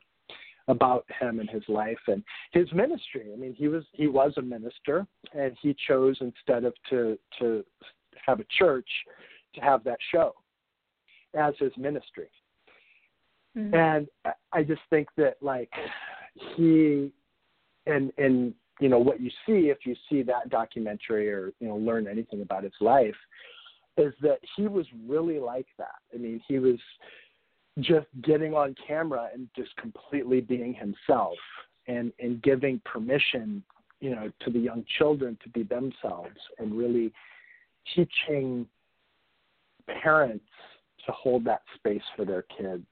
[0.67, 3.27] about him and his life and his ministry.
[3.33, 7.63] I mean, he was he was a minister, and he chose instead of to to
[8.27, 8.89] have a church
[9.55, 10.35] to have that show
[11.35, 12.31] as his ministry.
[13.61, 13.75] Mm-hmm.
[13.75, 15.71] And I just think that like
[16.57, 17.13] he
[17.87, 21.77] and and you know what you see if you see that documentary or you know
[21.77, 23.15] learn anything about his life
[23.97, 25.97] is that he was really like that.
[26.15, 26.79] I mean, he was
[27.81, 31.37] just getting on camera and just completely being himself
[31.87, 33.63] and and giving permission,
[34.01, 37.13] you know, to the young children to be themselves and really
[37.95, 38.67] teaching
[40.03, 40.45] parents
[41.07, 42.87] to hold that space for their kids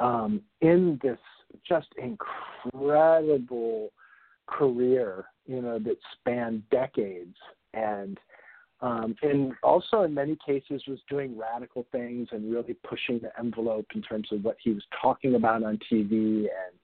[0.00, 1.18] um, in this
[1.66, 3.92] just incredible
[4.46, 7.36] career, you know, that spanned decades
[7.72, 8.18] and
[8.80, 13.86] um, and also in many cases was doing radical things and really pushing the envelope
[13.94, 16.74] in terms of what he was talking about on TV and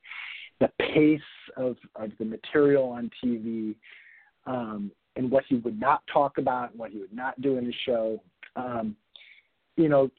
[0.61, 1.21] the pace
[1.57, 3.75] of, of the material on TV
[4.47, 7.67] um, and what he would not talk about and what he would not do in
[7.67, 8.23] the show.
[8.57, 8.97] Um,
[9.77, 10.11] you know,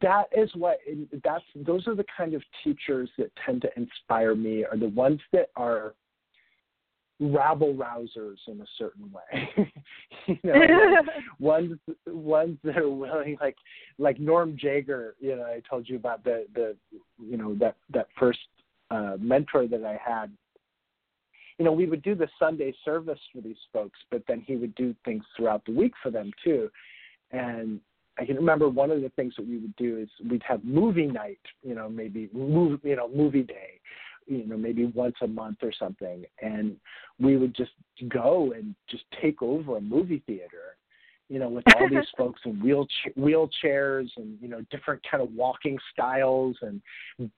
[0.00, 0.78] that is what
[1.22, 5.20] that's those are the kind of teachers that tend to inspire me are the ones
[5.32, 5.94] that are
[7.20, 9.68] rabble rousers in a certain way.
[10.26, 10.54] You know
[11.40, 11.72] ones
[12.06, 13.56] ones that are willing like
[13.98, 16.76] like norm jager you know i told you about the the
[17.20, 18.38] you know that that first
[18.92, 20.30] uh mentor that i had.
[21.58, 24.76] You know we would do the sunday service for these folks but then he would
[24.76, 26.70] do things throughout the week for them too.
[27.32, 27.80] And
[28.18, 31.06] I can remember one of the things that we would do is we'd have movie
[31.06, 33.80] night, you know, maybe move, you know, movie day,
[34.26, 36.76] you know, maybe once a month or something, and
[37.18, 37.72] we would just
[38.08, 40.76] go and just take over a movie theater,
[41.28, 45.32] you know, with all these folks in wheelchair, wheelchairs and you know different kind of
[45.32, 46.82] walking styles and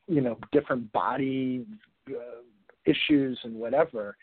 [0.09, 1.65] you know different body
[2.11, 2.43] uh,
[2.85, 4.17] issues and whatever,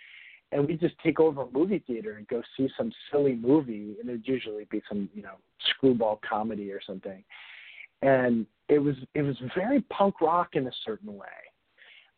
[0.51, 4.09] and we just take over a movie theater and go see some silly movie, and
[4.09, 5.35] it'd usually be some you know
[5.69, 7.23] screwball comedy or something,
[8.01, 11.27] and it was it was very punk rock in a certain way,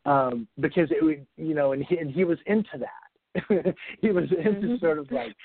[0.06, 3.76] um, because it would you know, and he and he was into that.
[4.02, 4.76] he was into mm-hmm.
[4.78, 5.36] sort of like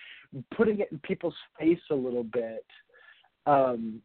[0.55, 2.66] putting it in people's face a little bit.
[3.47, 4.03] Um,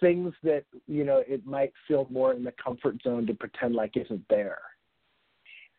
[0.00, 3.96] things that you know it might feel more in the comfort zone to pretend like
[3.96, 4.58] isn't there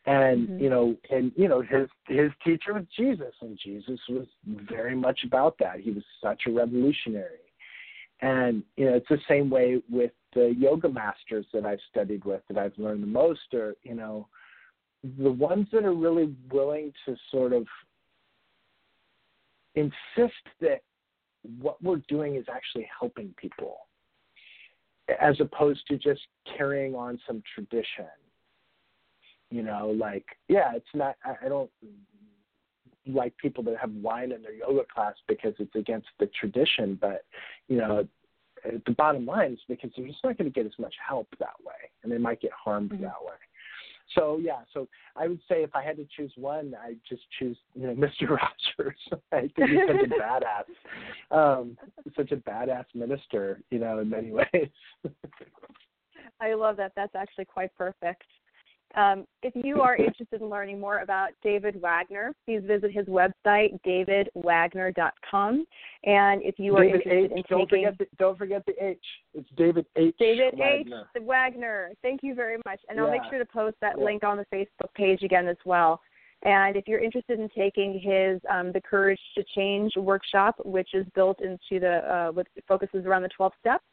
[0.05, 0.59] and mm-hmm.
[0.59, 4.27] you know and you know his his teacher was jesus and jesus was
[4.69, 5.79] very much about that.
[5.79, 7.39] He was such a revolutionary.
[8.21, 12.41] And you know it's the same way with the yoga masters that i've studied with
[12.49, 14.27] that i've learned the most are you know
[15.19, 17.65] the ones that are really willing to sort of
[19.75, 20.81] insist that
[21.61, 23.77] what we're doing is actually helping people
[25.21, 26.21] as opposed to just
[26.57, 28.07] carrying on some tradition
[29.55, 31.15] you know, like yeah, it's not.
[31.23, 31.71] I, I don't
[33.07, 36.97] like people that have wine in their yoga class because it's against the tradition.
[36.99, 37.23] But
[37.69, 38.05] you know,
[38.63, 41.55] the bottom line is because they're just not going to get as much help that
[41.65, 43.03] way, and they might get harmed mm-hmm.
[43.03, 43.35] that way.
[44.13, 47.55] So yeah, so I would say if I had to choose one, I'd just choose
[47.75, 48.29] you know Mr.
[48.29, 48.99] Rogers.
[49.31, 51.77] I think he's such a badass, um,
[52.17, 54.69] such a badass minister, you know, in many ways.
[56.41, 56.91] I love that.
[56.97, 58.25] That's actually quite perfect.
[58.95, 63.77] Um, if you are interested in learning more about David Wagner, please visit his website,
[63.85, 65.65] davidwagner.com.
[66.05, 67.31] And if you are David interested H.
[67.31, 68.97] in don't taking forget the, don't forget the H.
[69.33, 70.15] It's David H.
[70.17, 71.03] David Wagner.
[71.15, 71.23] H.
[71.23, 71.91] Wagner.
[72.01, 72.79] Thank you very much.
[72.87, 74.05] And I'll make sure to post that yeah.
[74.05, 75.99] link on the Facebook page again as well.
[76.43, 81.05] And if you're interested in taking his um, the Courage to Change workshop, which is
[81.15, 83.83] built into the uh, with focuses around the 12 steps,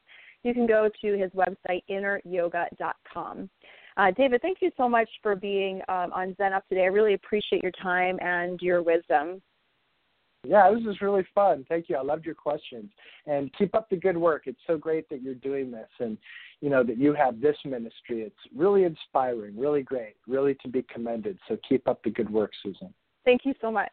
[0.45, 3.49] you can go to his website inneryoga.com.
[3.97, 6.83] Uh, David, thank you so much for being um, on Zen Up today.
[6.83, 9.43] I really appreciate your time and your wisdom.
[10.45, 11.65] Yeah, this is really fun.
[11.69, 11.97] Thank you.
[11.97, 12.91] I loved your questions.
[13.27, 14.45] And keep up the good work.
[14.47, 16.19] It's so great that you're doing this and
[16.61, 18.23] you know that you have this ministry.
[18.23, 21.39] It's really inspiring, really great, really to be commended.
[21.49, 22.93] So keep up the good work, Susan.
[23.25, 23.93] Thank you so much.